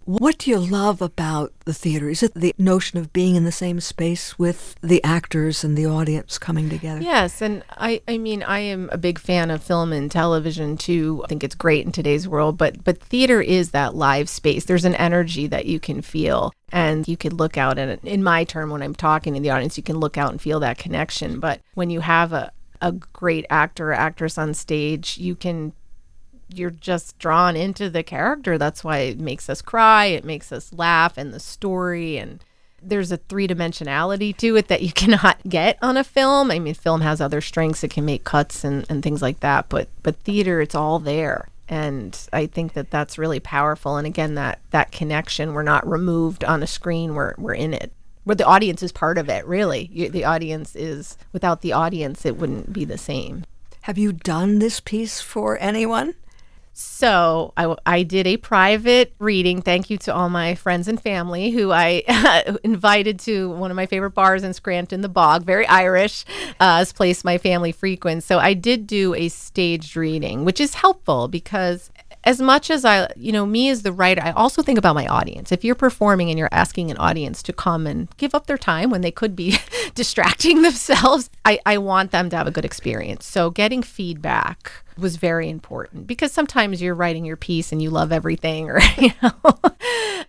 What 0.07 0.37
do 0.37 0.49
you 0.49 0.57
love 0.57 1.01
about 1.01 1.51
the 1.65 1.73
theater? 1.73 2.07
Is 2.07 2.23
it 2.23 2.33
the 2.33 2.55
notion 2.57 2.97
of 2.97 3.11
being 3.11 3.35
in 3.35 3.43
the 3.43 3.51
same 3.51 3.81
space 3.81 4.39
with 4.39 4.73
the 4.79 5.03
actors 5.03 5.65
and 5.65 5.77
the 5.77 5.85
audience 5.85 6.37
coming 6.37 6.69
together? 6.69 7.01
Yes, 7.01 7.41
and 7.41 7.61
I, 7.71 8.01
I 8.07 8.17
mean, 8.17 8.41
I 8.41 8.59
am 8.59 8.87
a 8.93 8.97
big 8.97 9.19
fan 9.19 9.51
of 9.51 9.61
film 9.61 9.91
and 9.91 10.09
television 10.09 10.77
too. 10.77 11.23
I 11.25 11.27
think 11.27 11.43
it's 11.43 11.55
great 11.55 11.85
in 11.85 11.91
today's 11.91 12.25
world, 12.25 12.57
but 12.57 12.85
but 12.85 13.01
theater 13.01 13.41
is 13.41 13.71
that 13.71 13.95
live 13.95 14.29
space. 14.29 14.63
There's 14.63 14.85
an 14.85 14.95
energy 14.95 15.45
that 15.47 15.65
you 15.65 15.77
can 15.77 16.01
feel, 16.01 16.53
and 16.71 17.05
you 17.05 17.17
can 17.17 17.35
look 17.35 17.57
out 17.57 17.77
and 17.77 17.99
in 18.05 18.23
my 18.23 18.45
term 18.45 18.69
when 18.69 18.81
I'm 18.81 18.95
talking 18.95 19.33
to 19.33 19.41
the 19.41 19.49
audience, 19.49 19.75
you 19.75 19.83
can 19.83 19.97
look 19.97 20.17
out 20.17 20.31
and 20.31 20.39
feel 20.39 20.61
that 20.61 20.77
connection. 20.77 21.41
But 21.41 21.59
when 21.73 21.89
you 21.89 21.99
have 21.99 22.31
a 22.31 22.53
a 22.81 22.91
great 22.91 23.45
actor 23.49 23.89
or 23.89 23.93
actress 23.93 24.37
on 24.37 24.53
stage, 24.53 25.17
you 25.17 25.35
can 25.35 25.73
you're 26.53 26.69
just 26.69 27.17
drawn 27.19 27.55
into 27.55 27.89
the 27.89 28.03
character. 28.03 28.57
That's 28.57 28.83
why 28.83 28.99
it 28.99 29.19
makes 29.19 29.49
us 29.49 29.61
cry, 29.61 30.05
it 30.05 30.23
makes 30.23 30.51
us 30.51 30.71
laugh, 30.73 31.17
and 31.17 31.33
the 31.33 31.39
story. 31.39 32.17
And 32.17 32.43
there's 32.81 33.11
a 33.11 33.17
three 33.17 33.47
dimensionality 33.47 34.35
to 34.37 34.55
it 34.55 34.67
that 34.67 34.81
you 34.81 34.91
cannot 34.93 35.37
get 35.47 35.77
on 35.81 35.97
a 35.97 36.03
film. 36.03 36.51
I 36.51 36.59
mean, 36.59 36.73
film 36.73 37.01
has 37.01 37.21
other 37.21 37.41
strengths; 37.41 37.83
it 37.83 37.91
can 37.91 38.05
make 38.05 38.23
cuts 38.23 38.63
and, 38.63 38.85
and 38.89 39.03
things 39.03 39.21
like 39.21 39.39
that. 39.41 39.69
But 39.69 39.89
but 40.03 40.17
theater, 40.17 40.61
it's 40.61 40.75
all 40.75 40.99
there, 40.99 41.49
and 41.67 42.17
I 42.31 42.47
think 42.47 42.73
that 42.73 42.91
that's 42.91 43.17
really 43.17 43.39
powerful. 43.39 43.97
And 43.97 44.07
again, 44.07 44.35
that 44.35 44.59
that 44.71 44.91
connection, 44.91 45.53
we're 45.53 45.63
not 45.63 45.87
removed 45.87 46.43
on 46.43 46.63
a 46.63 46.67
screen; 46.67 47.13
we're 47.13 47.33
we're 47.37 47.55
in 47.55 47.73
it. 47.73 47.91
Where 48.27 48.35
the 48.35 48.43
audience 48.43 48.83
is 48.83 48.91
part 48.91 49.17
of 49.17 49.29
it, 49.29 49.47
really. 49.47 49.89
You, 49.89 50.09
the 50.09 50.25
audience 50.25 50.75
is 50.75 51.17
without 51.31 51.61
the 51.61 51.71
audience, 51.71 52.25
it 52.25 52.35
wouldn't 52.35 52.73
be 52.73 52.83
the 52.83 52.97
same. 52.97 53.45
Have 53.83 53.97
you 53.97 54.11
done 54.11 54.59
this 54.59 54.81
piece 54.81 55.21
for 55.21 55.57
anyone? 55.61 56.13
So 56.73 57.53
I, 57.55 57.73
I 57.85 58.03
did 58.03 58.27
a 58.27 58.35
private 58.35 59.13
reading. 59.17 59.61
Thank 59.61 59.89
you 59.89 59.97
to 59.99 60.13
all 60.13 60.27
my 60.27 60.55
friends 60.55 60.89
and 60.89 61.01
family 61.01 61.51
who 61.51 61.71
I 61.71 62.03
invited 62.65 63.17
to 63.21 63.49
one 63.49 63.71
of 63.71 63.77
my 63.77 63.85
favorite 63.85 64.11
bars 64.11 64.43
in 64.43 64.53
Scranton, 64.53 64.99
the 64.99 65.07
Bog, 65.07 65.45
very 65.45 65.65
Irish, 65.65 66.25
uh, 66.59 66.83
place 66.93 67.23
my 67.23 67.37
family 67.37 67.71
frequents. 67.71 68.25
So 68.25 68.39
I 68.39 68.53
did 68.53 68.87
do 68.87 69.13
a 69.15 69.29
staged 69.29 69.95
reading, 69.95 70.43
which 70.43 70.59
is 70.59 70.73
helpful 70.73 71.29
because 71.29 71.91
as 72.27 72.41
much 72.41 72.69
as 72.69 72.83
I, 72.83 73.09
you 73.15 73.31
know, 73.31 73.45
me 73.45 73.69
as 73.69 73.83
the 73.83 73.93
writer, 73.93 74.21
I 74.21 74.31
also 74.31 74.61
think 74.61 74.77
about 74.77 74.95
my 74.95 75.07
audience. 75.07 75.53
If 75.53 75.63
you're 75.63 75.75
performing 75.75 76.29
and 76.29 76.37
you're 76.37 76.49
asking 76.51 76.91
an 76.91 76.97
audience 76.97 77.41
to 77.43 77.53
come 77.53 77.87
and 77.87 78.09
give 78.17 78.35
up 78.35 78.47
their 78.47 78.57
time 78.57 78.89
when 78.89 78.99
they 78.99 79.11
could 79.11 79.33
be 79.33 79.57
distracting 79.95 80.61
themselves, 80.61 81.29
I, 81.45 81.59
I 81.65 81.77
want 81.77 82.11
them 82.11 82.29
to 82.29 82.35
have 82.35 82.45
a 82.45 82.51
good 82.51 82.65
experience. 82.65 83.25
So 83.25 83.49
getting 83.49 83.81
feedback 83.81 84.73
was 84.97 85.15
very 85.15 85.49
important 85.49 86.05
because 86.05 86.33
sometimes 86.33 86.81
you're 86.81 86.95
writing 86.95 87.23
your 87.23 87.37
piece 87.37 87.71
and 87.71 87.81
you 87.81 87.89
love 87.89 88.11
everything 88.11 88.69
or 88.69 88.81
you 88.97 89.11
know? 89.23 89.59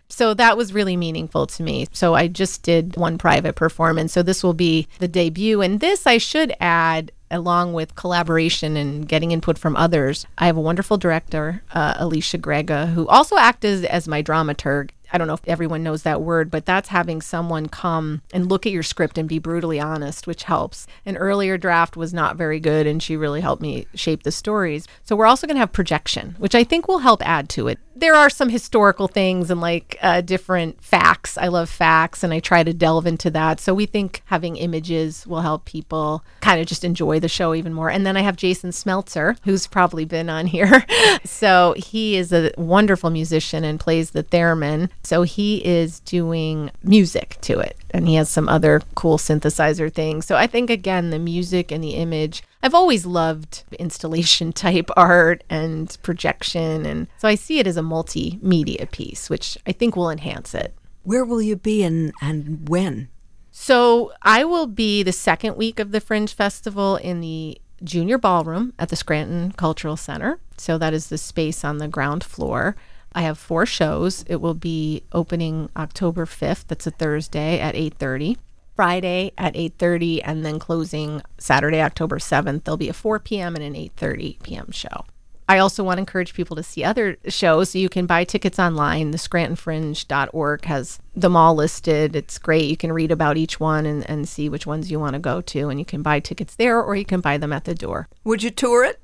So 0.08 0.34
that 0.34 0.56
was 0.56 0.72
really 0.72 0.96
meaningful 0.96 1.48
to 1.48 1.62
me. 1.64 1.88
So 1.92 2.14
i 2.14 2.28
just 2.28 2.62
did 2.62 2.96
one 2.96 3.18
private 3.18 3.56
performance. 3.56 4.12
So 4.12 4.22
this 4.22 4.44
will 4.44 4.54
be 4.54 4.86
the 5.00 5.08
debut. 5.08 5.62
And 5.62 5.80
this 5.80 6.06
i 6.06 6.18
should 6.18 6.54
add 6.60 7.10
along 7.30 7.72
with 7.72 7.94
collaboration 7.94 8.76
and 8.76 9.08
getting 9.08 9.32
input 9.32 9.58
from 9.58 9.76
others 9.76 10.26
i 10.38 10.46
have 10.46 10.56
a 10.56 10.60
wonderful 10.60 10.96
director 10.96 11.62
uh, 11.72 11.94
alicia 11.98 12.38
grega 12.38 12.92
who 12.92 13.06
also 13.08 13.36
acted 13.36 13.84
as 13.84 14.08
my 14.08 14.22
dramaturg 14.22 14.90
I 15.12 15.18
don't 15.18 15.26
know 15.26 15.34
if 15.34 15.46
everyone 15.46 15.82
knows 15.82 16.02
that 16.02 16.22
word, 16.22 16.50
but 16.50 16.66
that's 16.66 16.88
having 16.88 17.20
someone 17.20 17.68
come 17.68 18.22
and 18.32 18.48
look 18.48 18.66
at 18.66 18.72
your 18.72 18.82
script 18.82 19.18
and 19.18 19.28
be 19.28 19.38
brutally 19.38 19.80
honest, 19.80 20.26
which 20.26 20.44
helps. 20.44 20.86
An 21.06 21.16
earlier 21.16 21.56
draft 21.56 21.96
was 21.96 22.12
not 22.12 22.36
very 22.36 22.60
good, 22.60 22.86
and 22.86 23.02
she 23.02 23.16
really 23.16 23.40
helped 23.40 23.62
me 23.62 23.86
shape 23.94 24.22
the 24.22 24.32
stories. 24.32 24.86
So 25.04 25.16
we're 25.16 25.26
also 25.26 25.46
going 25.46 25.56
to 25.56 25.60
have 25.60 25.72
projection, 25.72 26.34
which 26.38 26.54
I 26.54 26.64
think 26.64 26.88
will 26.88 26.98
help 26.98 27.26
add 27.26 27.48
to 27.50 27.68
it. 27.68 27.78
There 27.96 28.14
are 28.14 28.30
some 28.30 28.48
historical 28.48 29.08
things 29.08 29.50
and 29.50 29.60
like 29.60 29.98
uh, 30.02 30.20
different 30.20 30.82
facts. 30.82 31.36
I 31.36 31.48
love 31.48 31.68
facts, 31.68 32.22
and 32.22 32.32
I 32.32 32.40
try 32.40 32.62
to 32.62 32.72
delve 32.72 33.06
into 33.06 33.30
that. 33.30 33.60
So 33.60 33.74
we 33.74 33.86
think 33.86 34.22
having 34.26 34.56
images 34.56 35.26
will 35.26 35.40
help 35.40 35.64
people 35.64 36.22
kind 36.40 36.60
of 36.60 36.66
just 36.66 36.84
enjoy 36.84 37.18
the 37.18 37.28
show 37.28 37.54
even 37.54 37.72
more. 37.72 37.90
And 37.90 38.06
then 38.06 38.16
I 38.16 38.20
have 38.20 38.36
Jason 38.36 38.70
Smeltzer, 38.70 39.36
who's 39.44 39.66
probably 39.66 40.04
been 40.04 40.30
on 40.30 40.46
here. 40.46 40.84
so 41.24 41.74
he 41.76 42.16
is 42.16 42.32
a 42.32 42.52
wonderful 42.56 43.10
musician 43.10 43.64
and 43.64 43.80
plays 43.80 44.10
the 44.10 44.24
theremin. 44.24 44.90
So 45.02 45.22
he 45.22 45.64
is 45.64 46.00
doing 46.00 46.70
music 46.82 47.38
to 47.42 47.58
it 47.58 47.76
and 47.90 48.06
he 48.06 48.16
has 48.16 48.28
some 48.28 48.48
other 48.48 48.82
cool 48.94 49.18
synthesizer 49.18 49.92
things. 49.92 50.26
So 50.26 50.36
I 50.36 50.46
think 50.46 50.70
again 50.70 51.10
the 51.10 51.18
music 51.18 51.70
and 51.70 51.82
the 51.82 51.94
image. 51.94 52.42
I've 52.62 52.74
always 52.74 53.06
loved 53.06 53.64
installation 53.78 54.52
type 54.64 54.90
art 54.96 55.44
and 55.48 55.96
projection 56.02 56.84
and 56.84 57.06
so 57.18 57.28
I 57.28 57.36
see 57.36 57.58
it 57.58 57.66
as 57.66 57.76
a 57.76 57.82
multimedia 57.82 58.90
piece 58.90 59.30
which 59.30 59.56
I 59.66 59.72
think 59.72 59.96
will 59.96 60.10
enhance 60.10 60.54
it. 60.54 60.74
Where 61.04 61.24
will 61.24 61.40
you 61.40 61.56
be 61.56 61.82
and 61.82 62.12
and 62.20 62.68
when? 62.68 63.08
So 63.50 64.12
I 64.22 64.44
will 64.44 64.66
be 64.66 65.02
the 65.02 65.12
second 65.12 65.56
week 65.56 65.80
of 65.80 65.90
the 65.90 66.00
Fringe 66.00 66.32
Festival 66.32 66.96
in 66.96 67.20
the 67.20 67.60
Junior 67.82 68.18
Ballroom 68.18 68.72
at 68.78 68.88
the 68.88 68.96
Scranton 68.96 69.52
Cultural 69.52 69.96
Center. 69.96 70.38
So 70.56 70.78
that 70.78 70.94
is 70.94 71.08
the 71.08 71.18
space 71.18 71.64
on 71.64 71.78
the 71.78 71.88
ground 71.88 72.24
floor. 72.24 72.76
I 73.12 73.22
have 73.22 73.38
four 73.38 73.66
shows. 73.66 74.24
It 74.28 74.40
will 74.40 74.54
be 74.54 75.02
opening 75.12 75.70
October 75.76 76.26
5th. 76.26 76.66
That's 76.68 76.86
a 76.86 76.90
Thursday 76.90 77.58
at 77.58 77.74
8:30. 77.74 78.36
Friday 78.76 79.32
at 79.36 79.56
8:30 79.56 80.20
and 80.24 80.46
then 80.46 80.60
closing 80.60 81.22
Saturday, 81.38 81.80
October 81.80 82.18
7th. 82.18 82.62
There'll 82.62 82.76
be 82.76 82.88
a 82.88 82.92
4 82.92 83.18
p.m. 83.18 83.56
and 83.56 83.64
an 83.64 83.74
8:30 83.74 84.40
p.m. 84.42 84.70
show. 84.70 85.04
I 85.50 85.58
also 85.58 85.82
want 85.82 85.96
to 85.96 86.00
encourage 86.00 86.34
people 86.34 86.56
to 86.56 86.62
see 86.62 86.84
other 86.84 87.16
shows. 87.26 87.70
So 87.70 87.78
you 87.78 87.88
can 87.88 88.04
buy 88.04 88.24
tickets 88.24 88.58
online. 88.58 89.12
The 89.12 89.18
ScrantonFringe.org 89.18 90.64
has 90.66 90.98
them 91.16 91.36
all 91.36 91.54
listed. 91.54 92.14
It's 92.14 92.38
great. 92.38 92.66
You 92.66 92.76
can 92.76 92.92
read 92.92 93.10
about 93.10 93.38
each 93.38 93.58
one 93.58 93.86
and, 93.86 94.08
and 94.10 94.28
see 94.28 94.50
which 94.50 94.66
ones 94.66 94.90
you 94.90 95.00
want 95.00 95.14
to 95.14 95.18
go 95.18 95.40
to. 95.40 95.70
And 95.70 95.78
you 95.78 95.86
can 95.86 96.02
buy 96.02 96.20
tickets 96.20 96.54
there 96.54 96.82
or 96.82 96.94
you 96.96 97.06
can 97.06 97.20
buy 97.20 97.38
them 97.38 97.52
at 97.52 97.64
the 97.64 97.74
door. 97.74 98.08
Would 98.24 98.42
you 98.42 98.50
tour 98.50 98.84
it? 98.84 99.00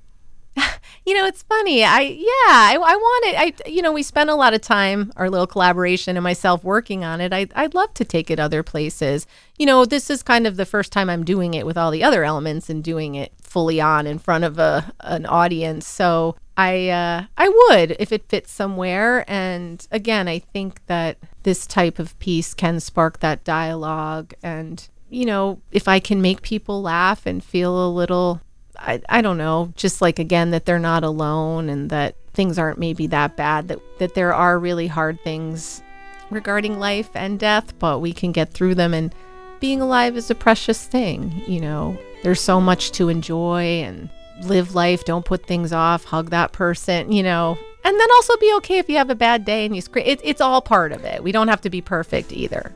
you 1.06 1.14
know, 1.14 1.26
it's 1.26 1.42
funny. 1.42 1.84
I 1.84 2.00
yeah, 2.00 2.26
I, 2.46 2.74
I 2.74 2.96
want 2.96 3.26
it. 3.26 3.36
I 3.66 3.68
you 3.68 3.82
know, 3.82 3.92
we 3.92 4.02
spent 4.02 4.30
a 4.30 4.34
lot 4.34 4.54
of 4.54 4.60
time, 4.60 5.12
our 5.16 5.30
little 5.30 5.46
collaboration 5.46 6.16
and 6.16 6.24
myself 6.24 6.64
working 6.64 7.04
on 7.04 7.20
it. 7.20 7.32
I 7.32 7.48
I'd 7.54 7.74
love 7.74 7.94
to 7.94 8.04
take 8.04 8.30
it 8.30 8.38
other 8.38 8.62
places. 8.62 9.26
You 9.58 9.66
know, 9.66 9.84
this 9.84 10.10
is 10.10 10.22
kind 10.22 10.46
of 10.46 10.56
the 10.56 10.66
first 10.66 10.92
time 10.92 11.10
I'm 11.10 11.24
doing 11.24 11.54
it 11.54 11.66
with 11.66 11.76
all 11.76 11.90
the 11.90 12.04
other 12.04 12.24
elements 12.24 12.70
and 12.70 12.82
doing 12.82 13.14
it 13.14 13.32
fully 13.40 13.80
on 13.80 14.06
in 14.06 14.18
front 14.18 14.44
of 14.44 14.58
a 14.58 14.92
an 15.00 15.26
audience. 15.26 15.86
So 15.86 16.36
I 16.56 16.88
uh, 16.88 17.24
I 17.36 17.48
would 17.48 17.96
if 17.98 18.12
it 18.12 18.28
fits 18.28 18.50
somewhere. 18.50 19.24
And 19.28 19.86
again, 19.90 20.28
I 20.28 20.38
think 20.38 20.84
that 20.86 21.18
this 21.42 21.66
type 21.66 21.98
of 21.98 22.18
piece 22.18 22.54
can 22.54 22.80
spark 22.80 23.20
that 23.20 23.44
dialogue 23.44 24.34
and 24.42 24.88
you 25.10 25.26
know, 25.26 25.60
if 25.70 25.86
I 25.86 26.00
can 26.00 26.20
make 26.20 26.42
people 26.42 26.82
laugh 26.82 27.24
and 27.24 27.44
feel 27.44 27.86
a 27.86 27.88
little 27.88 28.40
I, 28.84 29.00
I 29.08 29.22
don't 29.22 29.38
know, 29.38 29.72
just 29.76 30.02
like 30.02 30.18
again, 30.18 30.50
that 30.50 30.66
they're 30.66 30.78
not 30.78 31.04
alone 31.04 31.68
and 31.68 31.90
that 31.90 32.16
things 32.34 32.58
aren't 32.58 32.78
maybe 32.78 33.06
that 33.08 33.36
bad, 33.36 33.68
that, 33.68 33.78
that 33.98 34.14
there 34.14 34.34
are 34.34 34.58
really 34.58 34.86
hard 34.86 35.18
things 35.22 35.82
regarding 36.30 36.78
life 36.78 37.10
and 37.14 37.38
death, 37.38 37.78
but 37.78 38.00
we 38.00 38.12
can 38.12 38.32
get 38.32 38.52
through 38.52 38.74
them. 38.74 38.92
And 38.92 39.14
being 39.60 39.80
alive 39.80 40.16
is 40.16 40.30
a 40.30 40.34
precious 40.34 40.86
thing. 40.86 41.42
You 41.46 41.60
know, 41.60 41.98
there's 42.22 42.40
so 42.40 42.60
much 42.60 42.92
to 42.92 43.08
enjoy 43.08 43.82
and 43.82 44.10
live 44.42 44.74
life. 44.74 45.04
Don't 45.04 45.24
put 45.24 45.46
things 45.46 45.72
off, 45.72 46.04
hug 46.04 46.30
that 46.30 46.52
person, 46.52 47.10
you 47.12 47.22
know, 47.22 47.58
and 47.84 47.98
then 47.98 48.10
also 48.12 48.36
be 48.38 48.52
okay 48.56 48.78
if 48.78 48.88
you 48.88 48.96
have 48.96 49.10
a 49.10 49.14
bad 49.14 49.44
day 49.44 49.64
and 49.64 49.74
you 49.74 49.80
scream. 49.80 50.06
It, 50.06 50.20
it's 50.22 50.40
all 50.40 50.60
part 50.60 50.92
of 50.92 51.04
it. 51.04 51.22
We 51.22 51.32
don't 51.32 51.48
have 51.48 51.60
to 51.62 51.70
be 51.70 51.80
perfect 51.80 52.32
either. 52.32 52.72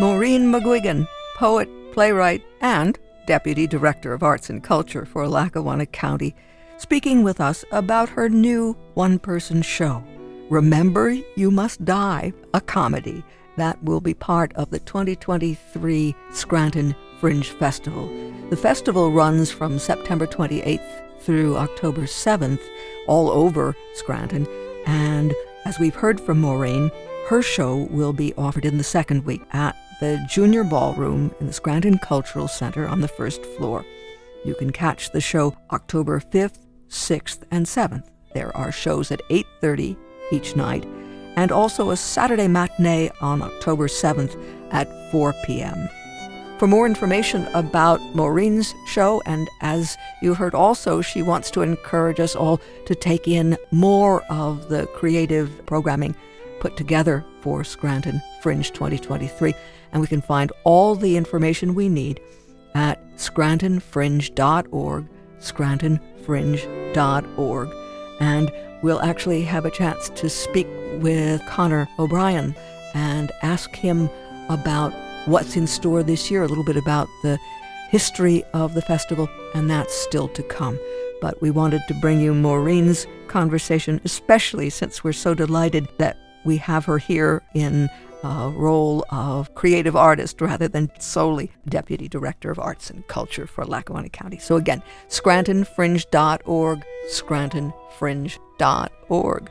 Maureen 0.00 0.50
McGuigan 0.52 1.06
poet, 1.34 1.68
playwright, 1.92 2.42
and 2.60 2.98
Deputy 3.26 3.66
Director 3.66 4.12
of 4.12 4.22
Arts 4.22 4.50
and 4.50 4.62
Culture 4.62 5.04
for 5.04 5.26
Lackawanna 5.26 5.86
County, 5.86 6.34
speaking 6.78 7.22
with 7.22 7.40
us 7.40 7.64
about 7.72 8.08
her 8.10 8.28
new 8.28 8.76
one 8.94 9.18
person 9.18 9.62
show, 9.62 10.02
Remember 10.50 11.10
You 11.36 11.50
Must 11.50 11.84
Die, 11.84 12.32
a 12.52 12.60
comedy 12.60 13.24
that 13.56 13.82
will 13.82 14.00
be 14.00 14.14
part 14.14 14.52
of 14.54 14.70
the 14.70 14.80
2023 14.80 16.14
Scranton 16.32 16.94
Fringe 17.20 17.48
Festival. 17.48 18.08
The 18.50 18.56
festival 18.56 19.10
runs 19.10 19.50
from 19.50 19.78
September 19.78 20.26
28th 20.26 21.20
through 21.20 21.56
October 21.56 22.02
7th 22.02 22.60
all 23.08 23.30
over 23.30 23.74
Scranton, 23.94 24.46
and 24.86 25.34
as 25.64 25.78
we've 25.78 25.94
heard 25.94 26.20
from 26.20 26.40
Maureen, 26.40 26.90
her 27.28 27.40
show 27.40 27.88
will 27.90 28.12
be 28.12 28.34
offered 28.34 28.66
in 28.66 28.76
the 28.76 28.84
second 28.84 29.24
week 29.24 29.40
at 29.52 29.74
the 30.04 30.22
Junior 30.28 30.64
Ballroom 30.64 31.34
in 31.40 31.46
the 31.46 31.52
Scranton 31.54 31.96
Cultural 31.96 32.46
Center 32.46 32.86
on 32.86 33.00
the 33.00 33.08
first 33.08 33.42
floor. 33.56 33.86
You 34.44 34.54
can 34.54 34.70
catch 34.70 35.10
the 35.10 35.20
show 35.22 35.56
October 35.72 36.20
5th, 36.20 36.58
6th, 36.90 37.44
and 37.50 37.64
7th. 37.64 38.06
There 38.34 38.54
are 38.54 38.70
shows 38.70 39.10
at 39.10 39.22
8:30 39.30 39.96
each 40.30 40.56
night 40.56 40.84
and 41.36 41.50
also 41.50 41.88
a 41.88 41.96
Saturday 41.96 42.48
matinee 42.48 43.12
on 43.22 43.40
October 43.40 43.88
7th 43.88 44.36
at 44.72 44.88
4 45.10 45.32
p.m. 45.46 45.88
for 46.58 46.66
more 46.66 46.84
information 46.84 47.46
about 47.54 48.14
Maureen's 48.14 48.74
show. 48.86 49.22
And 49.24 49.48
as 49.62 49.96
you 50.20 50.34
heard 50.34 50.54
also, 50.54 51.00
she 51.00 51.22
wants 51.22 51.50
to 51.52 51.62
encourage 51.62 52.20
us 52.20 52.36
all 52.36 52.60
to 52.84 52.94
take 52.94 53.26
in 53.26 53.56
more 53.70 54.22
of 54.28 54.68
the 54.68 54.86
creative 54.98 55.48
programming 55.64 56.14
put 56.64 56.76
together 56.78 57.22
for 57.42 57.62
Scranton 57.62 58.22
Fringe 58.40 58.70
2023. 58.70 59.52
And 59.92 60.00
we 60.00 60.06
can 60.06 60.22
find 60.22 60.50
all 60.64 60.94
the 60.94 61.18
information 61.18 61.74
we 61.74 61.90
need 61.90 62.22
at 62.74 62.98
scrantonfringe.org, 63.18 65.06
scrantonfringe.org. 65.40 67.68
And 68.18 68.50
we'll 68.82 69.02
actually 69.02 69.42
have 69.42 69.66
a 69.66 69.70
chance 69.70 70.08
to 70.08 70.30
speak 70.30 70.66
with 71.02 71.44
Connor 71.46 71.86
O'Brien 71.98 72.56
and 72.94 73.30
ask 73.42 73.76
him 73.76 74.08
about 74.48 74.94
what's 75.26 75.56
in 75.56 75.66
store 75.66 76.02
this 76.02 76.30
year, 76.30 76.44
a 76.44 76.48
little 76.48 76.64
bit 76.64 76.78
about 76.78 77.08
the 77.22 77.38
history 77.90 78.42
of 78.54 78.72
the 78.72 78.80
festival, 78.80 79.28
and 79.54 79.68
that's 79.68 79.92
still 79.92 80.28
to 80.28 80.42
come. 80.44 80.80
But 81.20 81.42
we 81.42 81.50
wanted 81.50 81.82
to 81.88 82.00
bring 82.00 82.22
you 82.22 82.32
Maureen's 82.32 83.06
conversation, 83.28 84.00
especially 84.06 84.70
since 84.70 85.04
we're 85.04 85.12
so 85.12 85.34
delighted 85.34 85.90
that 85.98 86.16
we 86.44 86.58
have 86.58 86.84
her 86.84 86.98
here 86.98 87.42
in 87.54 87.88
a 88.22 88.50
role 88.50 89.04
of 89.10 89.54
creative 89.54 89.94
artist 89.94 90.40
rather 90.40 90.66
than 90.66 90.90
solely 90.98 91.52
Deputy 91.68 92.08
Director 92.08 92.50
of 92.50 92.58
Arts 92.58 92.88
and 92.90 93.06
Culture 93.06 93.46
for 93.46 93.66
Lackawanna 93.66 94.08
County. 94.08 94.38
So 94.38 94.56
again, 94.56 94.82
scrantonfringe.org, 95.08 96.84
scrantonfringe.org. 97.10 99.50